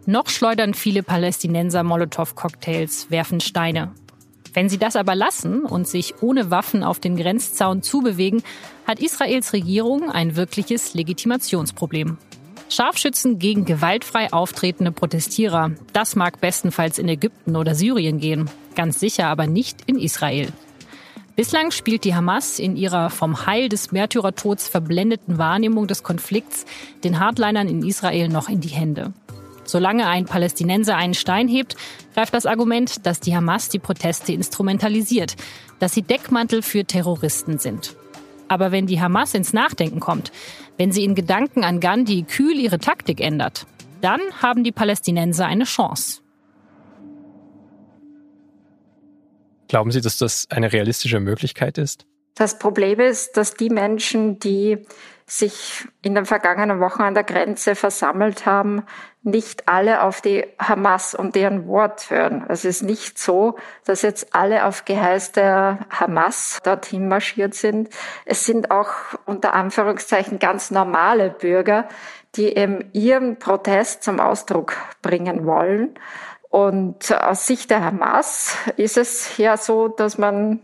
Noch 0.06 0.30
schleudern 0.30 0.74
viele 0.74 1.04
Palästinenser 1.04 1.84
Molotow-Cocktails, 1.84 3.12
werfen 3.12 3.42
Steine. 3.42 3.94
Wenn 4.54 4.68
sie 4.68 4.80
das 4.80 4.96
aber 4.96 5.14
lassen 5.14 5.64
und 5.64 5.88
sich 5.88 6.24
ohne 6.24 6.50
Waffen 6.50 6.84
auf 6.84 7.00
den 7.00 7.16
Grenzzaun 7.16 7.84
zubewegen, 7.84 8.42
hat 8.88 9.00
Israels 9.00 9.54
Regierung 9.54 10.10
ein 10.10 10.36
wirkliches 10.36 10.96
Legitimationsproblem. 10.96 12.18
Scharfschützen 12.70 13.40
gegen 13.40 13.66
gewaltfrei 13.66 14.32
auftretende 14.32 14.92
Protestierer, 14.92 15.72
das 15.92 16.16
mag 16.16 16.40
bestenfalls 16.40 17.00
in 17.00 17.10
Ägypten 17.10 17.56
oder 17.56 17.74
Syrien 17.74 18.20
gehen, 18.20 18.50
ganz 18.76 19.00
sicher 19.00 19.28
aber 19.28 19.48
nicht 19.48 19.80
in 19.88 19.98
Israel. 19.98 20.54
Bislang 21.36 21.72
spielt 21.72 22.04
die 22.04 22.14
Hamas 22.14 22.60
in 22.60 22.76
ihrer 22.76 23.10
vom 23.10 23.48
Heil 23.48 23.70
des 23.70 23.92
Märtyrertods 23.92 24.68
verblendeten 24.68 25.40
Wahrnehmung 25.40 25.88
des 25.88 26.04
Konflikts 26.04 26.66
den 27.04 27.20
Hardlinern 27.20 27.68
in 27.68 27.82
Israel 27.82 28.28
noch 28.28 28.50
in 28.50 28.60
die 28.60 28.68
Hände. 28.68 29.14
Solange 29.64 30.08
ein 30.08 30.26
Palästinenser 30.26 30.96
einen 30.96 31.14
Stein 31.14 31.48
hebt, 31.48 31.76
greift 32.14 32.34
das 32.34 32.46
Argument, 32.46 33.06
dass 33.06 33.20
die 33.20 33.36
Hamas 33.36 33.70
die 33.70 33.80
Proteste 33.80 34.32
instrumentalisiert, 34.34 35.36
dass 35.80 35.94
sie 35.94 36.02
Deckmantel 36.02 36.62
für 36.62 36.86
Terroristen 36.86 37.58
sind. 37.58 37.96
Aber 38.48 38.72
wenn 38.72 38.88
die 38.88 39.00
Hamas 39.00 39.34
ins 39.34 39.54
Nachdenken 39.54 40.00
kommt, 40.00 40.32
wenn 40.80 40.94
sie 40.94 41.04
in 41.04 41.14
Gedanken 41.14 41.66
an 41.66 41.82
Gandhi 41.82 42.24
kühl 42.24 42.58
ihre 42.58 42.80
Taktik 42.80 43.20
ändert, 43.20 43.68
dann 44.00 44.22
haben 44.42 44.64
die 44.64 44.72
Palästinenser 44.72 45.46
eine 45.46 45.66
Chance. 45.66 46.22
Glauben 49.68 49.92
Sie, 49.92 50.00
dass 50.00 50.18
das 50.18 50.48
eine 50.50 50.72
realistische 50.72 51.20
Möglichkeit 51.20 51.78
ist? 51.78 52.06
Das 52.34 52.58
Problem 52.58 53.02
ist, 53.02 53.36
dass 53.36 53.56
die 53.56 53.70
Menschen, 53.70 54.40
die 54.40 54.86
sich 55.30 55.88
in 56.02 56.16
den 56.16 56.26
vergangenen 56.26 56.80
Wochen 56.80 57.04
an 57.04 57.14
der 57.14 57.24
Grenze 57.24 57.76
versammelt 57.76 58.48
haben, 58.48 58.84
nicht 59.22 59.68
alle 59.68 60.02
auf 60.02 60.22
die 60.22 60.48
Hamas 60.58 61.14
und 61.14 61.36
deren 61.36 61.68
Wort 61.68 62.10
hören. 62.10 62.46
Es 62.50 62.66
ist 62.66 62.82
nicht 62.82 63.20
so, 63.20 63.58
dass 63.86 64.02
jetzt 64.02 64.34
alle 64.34 64.66
auf 64.66 64.86
Geheiß 64.86 65.34
der 65.34 65.86
Hamas 65.92 66.60
dorthin 66.64 67.08
marschiert 67.08 67.54
sind. 67.54 67.90
Es 68.26 68.46
sind 68.46 68.72
auch 68.72 68.90
unter 69.26 69.54
Anführungszeichen 69.54 70.40
ganz 70.40 70.72
normale 70.72 71.30
Bürger, 71.30 71.88
die 72.36 72.56
eben 72.56 72.90
ihren 72.94 73.38
Protest 73.38 74.02
zum 74.04 74.20
Ausdruck 74.20 74.78
bringen 75.04 75.46
wollen. 75.46 75.94
Und 76.50 77.14
aus 77.14 77.46
Sicht 77.46 77.70
der 77.70 77.84
Hamas 77.84 78.58
ist 78.78 78.98
es 78.98 79.38
ja 79.38 79.58
so, 79.58 79.90
dass 79.90 80.18
man 80.18 80.62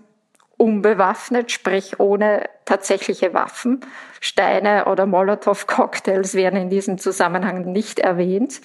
unbewaffnet, 0.57 1.51
sprich 1.51 1.99
ohne 1.99 2.49
tatsächliche 2.65 3.33
Waffen. 3.33 3.81
Steine 4.21 4.85
oder 4.85 5.05
Molotow-Cocktails 5.05 6.33
werden 6.33 6.59
in 6.59 6.69
diesem 6.69 6.97
Zusammenhang 6.97 7.71
nicht 7.71 7.99
erwähnt. 7.99 8.61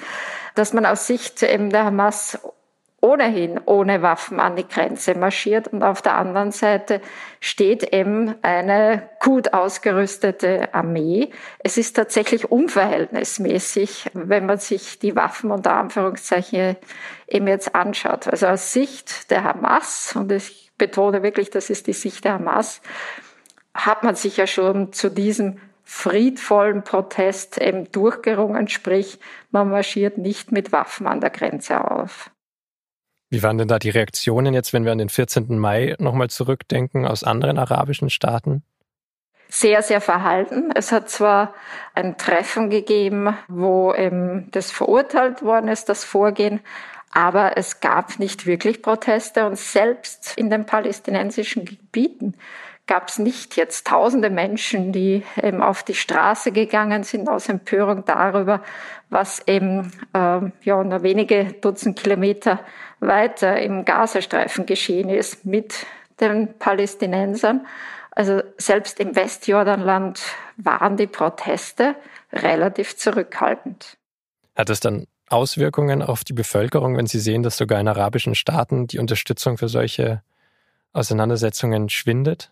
Dass 0.55 0.73
man 0.73 0.87
aus 0.87 1.07
Sicht 1.07 1.43
der 1.43 1.85
Hamas 1.85 2.39
ohnehin 3.03 3.59
ohne 3.65 4.03
Waffen 4.03 4.41
an 4.41 4.57
die 4.57 4.69
Grenze 4.69 5.15
marschiert 5.15 5.69
und 5.69 5.83
auf 5.83 6.03
der 6.03 6.17
anderen 6.17 6.51
Seite 6.51 7.01
steht 7.41 7.95
eben 7.95 8.35
eine 8.43 9.09
gut 9.21 9.55
ausgerüstete 9.55 10.75
Armee. 10.75 11.31
Es 11.61 11.79
ist 11.79 11.97
tatsächlich 11.97 12.51
unverhältnismäßig, 12.51 14.11
wenn 14.13 14.45
man 14.45 14.59
sich 14.59 14.99
die 14.99 15.17
Waffen 15.17 15.51
unter 15.51 15.73
Anführungszeichen 15.73 16.77
eben 17.27 17.49
jetzt 17.49 17.75
anschaut. 17.75 18.29
Also 18.29 18.49
aus 18.49 18.73
Sicht 18.73 19.31
der 19.31 19.45
Hamas, 19.45 20.15
und 20.15 20.31
ich 20.33 20.70
betone 20.81 21.23
wirklich, 21.23 21.51
das 21.51 21.71
ist 21.71 21.87
die 21.87 21.93
Sicht 21.93 22.25
der 22.25 22.33
Hamas, 22.33 22.81
hat 23.73 24.03
man 24.03 24.17
sich 24.17 24.39
ja 24.39 24.49
schon 24.49 24.93
zu 24.93 25.11
diesem 25.11 25.61
friedvollen 25.85 26.83
Protest 26.83 27.61
eben 27.61 27.91
durchgerungen, 27.93 28.67
sprich, 28.69 29.21
man 29.51 29.71
marschiert 29.71 30.19
nicht 30.19 30.51
mit 30.51 30.73
Waffen 30.73 31.07
an 31.07 31.21
der 31.21 31.31
Grenze 31.31 31.89
auf. 31.89 32.31
Wie 33.29 33.43
waren 33.43 33.59
denn 33.59 33.69
da 33.69 33.79
die 33.79 33.91
Reaktionen 33.91 34.55
jetzt, 34.55 34.73
wenn 34.73 34.85
wir 34.85 34.93
an 34.93 34.99
den 34.99 35.09
14. 35.09 35.59
Mai 35.59 35.95
nochmal 35.99 36.31
zurückdenken 36.31 37.07
aus 37.07 37.23
anderen 37.23 37.59
arabischen 37.59 38.11
Staaten? 38.11 38.65
Sehr, 39.49 39.83
sehr 39.83 40.01
verhalten. 40.01 40.71
Es 40.75 40.93
hat 40.93 41.11
zwar 41.11 41.55
ein 41.95 42.17
Treffen 42.17 42.71
gegeben, 42.71 43.37
wo 43.49 43.93
eben 43.93 44.49
das 44.53 44.71
verurteilt 44.71 45.43
worden 45.43 45.69
ist, 45.69 45.89
das 45.89 46.05
Vorgehen, 46.05 46.61
aber 47.13 47.57
es 47.57 47.81
gab 47.81 48.19
nicht 48.19 48.47
wirklich 48.47 48.83
Proteste 48.83 49.47
und 49.47 49.59
selbst 49.59 50.35
in 50.37 50.49
den 50.49 50.65
palästinensischen 50.65 51.65
Gebieten 51.65 52.35
gab 52.87 53.09
es 53.09 53.19
nicht 53.19 53.57
jetzt 53.57 53.87
tausende 53.87 54.31
Menschen, 54.31 54.93
die 54.93 55.23
eben 55.41 55.63
auf 55.63 55.85
die 55.85 55.95
Straße 55.95 56.51
gegangen 56.51 57.05
sind 57.05 57.29
aus 57.29 57.49
Empörung 57.49 58.05
darüber, 58.05 58.63
was 59.11 59.47
eben 59.47 59.93
äh, 60.13 60.41
ja 60.63 60.83
nur 60.83 61.03
wenige 61.03 61.45
Dutzend 61.61 61.99
Kilometer 62.01 62.59
weiter 62.99 63.61
im 63.61 63.85
Gazastreifen 63.85 64.67
geschehen 64.67 65.09
ist 65.09 65.45
mit 65.45 65.87
den 66.21 66.59
Palästinensern. 66.59 67.67
Also 68.11 68.43
selbst 68.59 68.99
im 68.99 69.15
Westjordanland 69.15 70.21
waren 70.57 70.97
die 70.97 71.07
Proteste 71.07 71.95
relativ 72.33 72.97
zurückhaltend. 72.97 73.97
Hat 74.57 74.69
es 74.69 74.81
dann 74.81 75.07
Auswirkungen 75.31 76.03
auf 76.03 76.25
die 76.25 76.33
Bevölkerung, 76.33 76.97
wenn 76.97 77.07
Sie 77.07 77.21
sehen, 77.21 77.43
dass 77.43 77.57
sogar 77.57 77.81
in 77.81 77.89
arabischen 77.89 78.35
Staaten 78.35 78.87
die 78.87 78.99
Unterstützung 78.99 79.59
für 79.59 79.69
solche 79.69 80.23
Auseinandersetzungen 80.93 81.89
schwindet? 81.89 82.51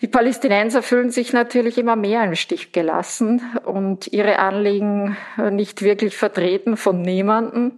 Die 0.00 0.08
Palästinenser 0.08 0.82
fühlen 0.82 1.10
sich 1.10 1.32
natürlich 1.32 1.76
immer 1.76 1.96
mehr 1.96 2.22
im 2.24 2.36
Stich 2.36 2.72
gelassen 2.72 3.42
und 3.64 4.06
ihre 4.06 4.38
Anliegen 4.38 5.16
nicht 5.50 5.82
wirklich 5.82 6.16
vertreten 6.16 6.76
von 6.76 7.02
niemandem. 7.02 7.72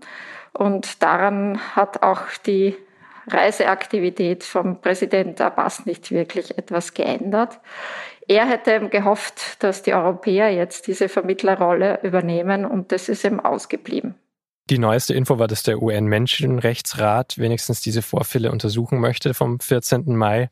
Und 0.53 1.03
daran 1.03 1.59
hat 1.75 2.03
auch 2.03 2.23
die 2.47 2.77
Reiseaktivität 3.27 4.45
vom 4.45 4.81
Präsident 4.81 5.41
Abbas 5.41 5.87
nicht 5.87 6.11
wirklich 6.11 6.59
etwas 6.59 6.93
geändert. 6.95 7.59
Er 8.31 8.49
hätte 8.49 8.89
gehofft, 8.91 9.61
dass 9.61 9.83
die 9.83 9.93
Europäer 9.93 10.51
jetzt 10.51 10.87
diese 10.87 11.09
Vermittlerrolle 11.09 11.99
übernehmen 12.05 12.65
und 12.65 12.93
das 12.93 13.09
ist 13.09 13.25
eben 13.25 13.41
ausgeblieben. 13.41 14.15
Die 14.71 14.79
neueste 14.79 15.15
Info 15.15 15.41
war, 15.41 15.49
dass 15.49 15.65
der 15.65 15.83
UN-Menschenrechtsrat 15.83 17.39
wenigstens 17.39 17.81
diese 17.81 18.03
Vorfälle 18.03 18.53
untersuchen 18.53 19.01
möchte 19.01 19.35
vom 19.35 19.59
14. 19.59 20.15
Mai. 20.15 20.49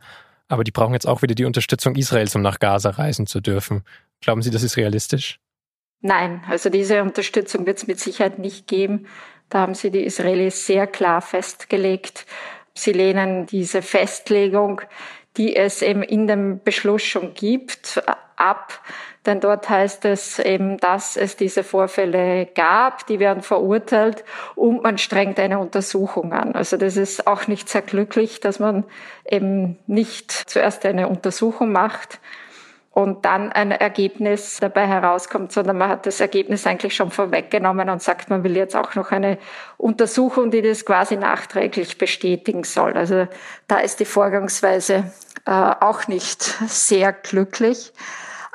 Aber 0.49 0.65
die 0.65 0.73
brauchen 0.73 0.93
jetzt 0.93 1.07
auch 1.07 1.23
wieder 1.23 1.37
die 1.37 1.45
Unterstützung 1.45 1.95
Israels, 1.95 2.35
um 2.35 2.43
nach 2.43 2.59
Gaza 2.59 2.91
reisen 2.91 3.29
zu 3.29 3.41
dürfen. 3.41 3.85
Glauben 4.21 4.43
Sie, 4.43 4.51
das 4.51 4.65
ist 4.65 4.77
realistisch? 4.77 5.39
Nein, 6.01 6.43
also 6.49 6.71
diese 6.71 7.01
Unterstützung 7.05 7.65
wird 7.65 7.79
es 7.79 7.87
mit 7.87 8.01
Sicherheit 8.01 8.41
nicht 8.41 8.67
geben. 8.67 9.07
Da 9.51 9.61
haben 9.61 9.75
sie 9.75 9.93
die 9.93 10.03
Israelis 10.03 10.67
sehr 10.67 10.89
klar 10.89 11.21
festgelegt. 11.23 12.27
Sie 12.75 12.93
lehnen 12.93 13.47
diese 13.47 13.83
Festlegung 13.83 14.81
die 15.37 15.55
es 15.55 15.83
eben 15.83 16.03
in 16.03 16.27
dem 16.27 16.61
Beschluss 16.63 17.03
schon 17.03 17.35
gibt, 17.35 18.03
ab. 18.39 18.81
Denn 19.27 19.41
dort 19.41 19.69
heißt 19.69 20.05
es 20.07 20.39
eben, 20.39 20.79
dass 20.79 21.17
es 21.17 21.37
diese 21.37 21.63
Vorfälle 21.63 22.47
gab, 22.47 23.07
die 23.07 23.19
werden 23.19 23.43
verurteilt 23.43 24.25
und 24.55 24.83
man 24.83 24.97
strengt 24.97 25.39
eine 25.39 25.59
Untersuchung 25.59 26.33
an. 26.33 26.55
Also 26.55 26.77
das 26.77 26.97
ist 26.97 27.27
auch 27.27 27.47
nicht 27.47 27.69
sehr 27.69 27.83
glücklich, 27.83 28.41
dass 28.41 28.59
man 28.59 28.85
eben 29.29 29.79
nicht 29.87 30.31
zuerst 30.33 30.87
eine 30.87 31.09
Untersuchung 31.09 31.73
macht, 31.73 32.21
und 32.91 33.25
dann 33.25 33.53
ein 33.53 33.71
Ergebnis 33.71 34.59
dabei 34.61 34.87
herauskommt, 34.87 35.53
sondern 35.53 35.79
man 35.79 35.89
hat 35.89 36.07
das 36.07 36.21
Ergebnis 36.21 36.67
eigentlich 36.67 36.95
schon 36.95 37.11
vorweggenommen 37.11 37.89
und 37.91 38.03
sagt, 38.03 38.31
man 38.31 38.43
will 38.45 38.57
jetzt 38.57 38.75
auch 38.75 38.95
noch 38.95 39.13
eine 39.13 39.39
Untersuchung, 39.77 40.51
die 40.51 40.63
das 40.63 40.85
quasi 40.85 41.17
nachträglich 41.17 41.99
bestätigen 41.99 42.65
soll. 42.65 42.95
Also 42.95 43.29
da 43.69 43.79
ist 43.79 44.01
die 44.01 44.05
Vorgangsweise 44.05 45.13
äh, 45.47 45.51
auch 45.51 46.09
nicht 46.09 46.43
sehr 46.67 47.13
glücklich. 47.13 47.93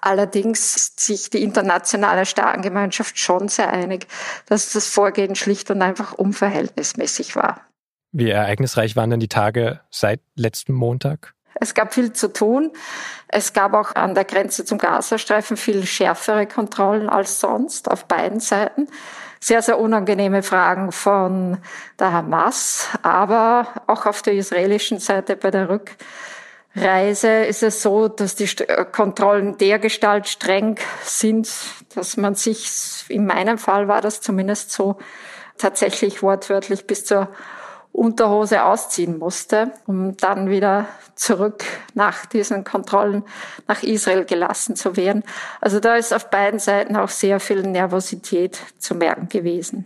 Allerdings 0.02 0.76
ist 0.76 1.00
sich 1.00 1.30
die 1.30 1.42
internationale 1.42 2.26
Staatengemeinschaft 2.26 3.18
schon 3.18 3.48
sehr 3.48 3.72
einig, 3.72 4.08
dass 4.48 4.74
das 4.74 4.88
Vorgehen 4.88 5.36
schlicht 5.36 5.72
und 5.72 5.82
einfach 5.82 6.12
unverhältnismäßig 6.12 7.38
war. 7.38 7.62
Wie 8.12 8.30
ereignisreich 8.30 8.98
waren 8.98 9.10
denn 9.10 9.22
die 9.22 9.30
Tage 9.30 9.80
seit 9.90 10.20
letztem 10.36 10.76
Montag? 10.76 11.34
Es 11.56 11.74
gab 11.74 11.94
viel 11.94 12.14
zu 12.14 12.32
tun. 12.32 12.72
Es 13.28 13.54
gab 13.54 13.74
auch 13.74 13.96
an 13.96 14.16
der 14.16 14.26
Grenze 14.26 14.66
zum 14.66 14.78
Gazastreifen 14.78 15.58
viel 15.58 15.86
schärfere 15.86 16.46
Kontrollen 16.46 17.10
als 17.10 17.40
sonst 17.40 17.90
auf 17.90 18.06
beiden 18.06 18.40
Seiten. 18.40 18.88
Sehr, 19.40 19.62
sehr 19.62 19.80
unangenehme 19.80 20.42
Fragen 20.42 20.92
von 20.92 21.58
der 22.00 22.14
Hamas, 22.14 22.88
aber 23.02 23.68
auch 23.88 24.06
auf 24.06 24.22
der 24.22 24.34
israelischen 24.34 25.00
Seite 25.00 25.36
bei 25.36 25.52
der 25.52 25.68
Rückreise 25.68 27.44
ist 27.44 27.62
es 27.62 27.82
so, 27.82 28.08
dass 28.08 28.36
die 28.36 28.48
Kontrollen 28.94 29.58
dergestalt 29.58 30.30
streng 30.30 30.78
sind, 31.04 31.50
dass 31.94 32.16
man 32.16 32.36
sich, 32.36 33.04
in 33.10 33.26
meinem 33.26 33.58
Fall 33.58 33.90
war 33.90 34.00
das 34.00 34.22
zumindest 34.22 34.72
so, 34.72 34.98
tatsächlich 35.58 36.24
wortwörtlich 36.24 36.88
bis 36.88 37.04
zur 37.04 37.28
Unterhose 37.94 38.66
ausziehen 38.66 39.20
musste, 39.20 39.72
um 39.86 40.18
dann 40.18 40.50
wieder 40.50 40.88
zurück 41.16 41.64
nach 41.94 42.26
diesen 42.26 42.64
Kontrollen 42.64 43.24
nach 43.68 43.84
Israel 43.84 44.26
gelassen 44.26 44.76
zu 44.76 44.98
werden. 44.98 45.24
Also 45.62 45.80
da 45.80 45.96
ist 45.96 46.12
auf 46.12 46.32
beiden 46.32 46.60
Seiten 46.60 46.96
auch 46.96 47.10
sehr 47.10 47.40
viel 47.40 47.62
Nervosität 47.62 48.60
zu 48.80 48.96
merken 48.96 49.30
gewesen. 49.30 49.86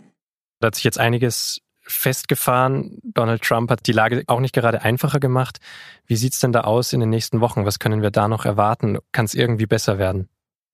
Da 0.58 0.68
hat 0.68 0.74
sich 0.74 0.84
jetzt 0.84 0.98
einiges 0.98 1.60
festgefahren. 1.82 2.98
Donald 3.02 3.42
Trump 3.42 3.70
hat 3.70 3.86
die 3.86 3.92
Lage 3.92 4.24
auch 4.26 4.40
nicht 4.40 4.54
gerade 4.54 4.82
einfacher 4.82 5.20
gemacht. 5.20 5.58
Wie 6.06 6.16
sieht's 6.16 6.40
denn 6.40 6.52
da 6.52 6.62
aus 6.62 6.94
in 6.94 7.00
den 7.00 7.10
nächsten 7.10 7.40
Wochen? 7.40 7.66
Was 7.66 7.78
können 7.78 8.02
wir 8.02 8.10
da 8.10 8.26
noch 8.26 8.46
erwarten? 8.46 8.98
Kann 9.12 9.26
es 9.26 9.34
irgendwie 9.34 9.66
besser 9.66 9.98
werden? 9.98 10.28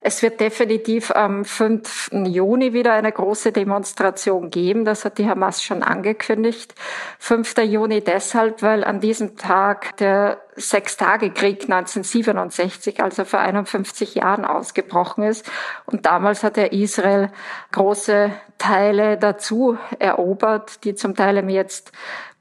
Es 0.07 0.21
wird 0.21 0.39
definitiv 0.39 1.13
am 1.13 1.47
5. 1.47 2.11
Juni 2.27 2.75
wieder 2.75 2.93
eine 2.93 3.11
große 3.11 3.53
Demonstration 3.53 4.51
geben. 4.51 4.85
Das 4.85 5.07
hat 5.07 5.17
die 5.17 5.27
Hamas 5.27 5.63
schon 5.63 5.83
angekündigt. 5.83 6.75
5. 7.21 7.57
Juni 7.63 8.03
deshalb, 8.03 8.61
weil 8.61 8.85
an 8.85 9.01
diesem 9.01 9.39
Tag 9.39 9.97
der 9.97 10.43
Sechstagekrieg 10.57 11.63
1967, 11.63 13.03
also 13.03 13.25
vor 13.25 13.41
51 13.41 14.15
Jahren 14.17 14.45
ausgebrochen 14.45 15.25
ist. 15.25 15.51
Und 15.87 16.05
damals 16.05 16.45
hat 16.45 16.59
er 16.59 16.73
Israel 16.73 17.31
große 17.73 18.31
Teile 18.59 19.17
dazu 19.17 19.79
erobert, 19.99 20.85
die 20.85 20.95
zum 20.95 21.15
Teil 21.15 21.49
jetzt 21.49 21.93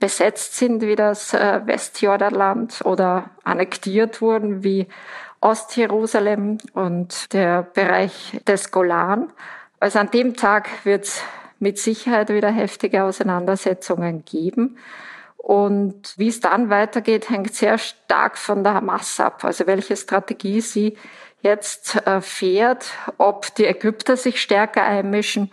besetzt 0.02 0.58
sind, 0.58 0.82
wie 0.82 0.98
das 0.98 1.34
äh, 1.34 1.62
Westjordanland 1.66 2.82
oder 2.84 3.30
annektiert 3.46 4.20
wurden, 4.20 4.62
wie 4.62 4.90
Ostjerusalem 5.44 6.58
und 6.74 7.34
der 7.34 7.64
Bereich 7.64 8.40
des 8.48 8.72
Golan. 8.72 9.32
Also 9.80 10.00
an 10.00 10.10
dem 10.12 10.36
Tag 10.36 10.70
wird 10.86 11.04
es 11.04 11.22
mit 11.60 11.78
Sicherheit 11.78 12.30
wieder 12.30 12.50
heftige 12.50 13.04
Auseinandersetzungen 13.04 14.24
geben. 14.26 14.78
Und 15.38 16.14
wie 16.18 16.30
es 16.30 16.40
dann 16.40 16.70
weitergeht, 16.70 17.30
hängt 17.30 17.54
sehr 17.54 17.78
stark 17.78 18.38
von 18.38 18.64
der 18.64 18.76
Hamas 18.76 19.20
ab. 19.20 19.44
Also 19.44 19.68
welche 19.68 19.98
Strategie 19.98 20.62
sie 20.62 20.98
jetzt 21.42 22.08
äh, 22.08 22.22
fährt, 22.22 22.86
ob 23.18 23.54
die 23.56 23.66
Ägypter 23.66 24.16
sich 24.16 24.42
stärker 24.42 24.84
einmischen 24.84 25.52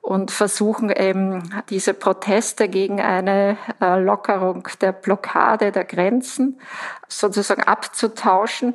und 0.00 0.32
versuchen 0.32 0.90
eben 0.90 1.62
diese 1.70 1.94
Proteste 1.94 2.68
gegen 2.68 3.00
eine 3.00 3.56
äh, 3.80 4.00
Lockerung 4.00 4.66
der 4.80 4.90
Blockade 4.92 5.70
der 5.70 5.84
Grenzen 5.84 6.60
sozusagen 7.06 7.62
abzutauschen. 7.62 8.74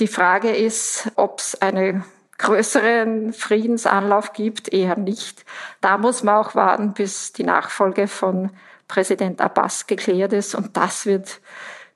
Die 0.00 0.06
Frage 0.06 0.50
ist, 0.50 1.10
ob 1.16 1.40
es 1.40 1.60
einen 1.60 2.04
größeren 2.38 3.32
Friedensanlauf 3.32 4.32
gibt, 4.32 4.72
eher 4.72 4.96
nicht. 4.96 5.44
Da 5.80 5.98
muss 5.98 6.22
man 6.22 6.36
auch 6.36 6.54
warten, 6.54 6.92
bis 6.92 7.32
die 7.32 7.42
Nachfolge 7.42 8.06
von 8.06 8.50
Präsident 8.86 9.40
Abbas 9.40 9.88
geklärt 9.88 10.32
ist. 10.32 10.54
Und 10.54 10.76
das 10.76 11.04
wird 11.04 11.40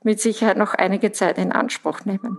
mit 0.02 0.20
Sicherheit 0.20 0.56
noch 0.56 0.74
einige 0.74 1.12
Zeit 1.12 1.38
in 1.38 1.52
Anspruch 1.52 2.00
nehmen. 2.04 2.36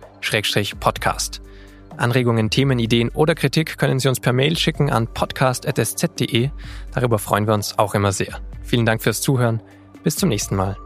Anregungen, 1.97 2.49
Themen, 2.49 2.79
Ideen 2.79 3.09
oder 3.09 3.35
Kritik 3.35 3.77
können 3.77 3.99
Sie 3.99 4.07
uns 4.07 4.21
per 4.21 4.33
Mail 4.33 4.57
schicken 4.57 4.89
an 4.89 5.07
podcast.sz.de. 5.07 6.49
Darüber 6.93 7.19
freuen 7.19 7.45
wir 7.45 7.53
uns 7.53 7.77
auch 7.77 7.93
immer 7.93 8.13
sehr. 8.13 8.39
Vielen 8.63 8.85
Dank 8.85 9.03
fürs 9.03 9.21
Zuhören. 9.21 9.61
Bis 10.03 10.15
zum 10.15 10.29
nächsten 10.29 10.55
Mal. 10.55 10.77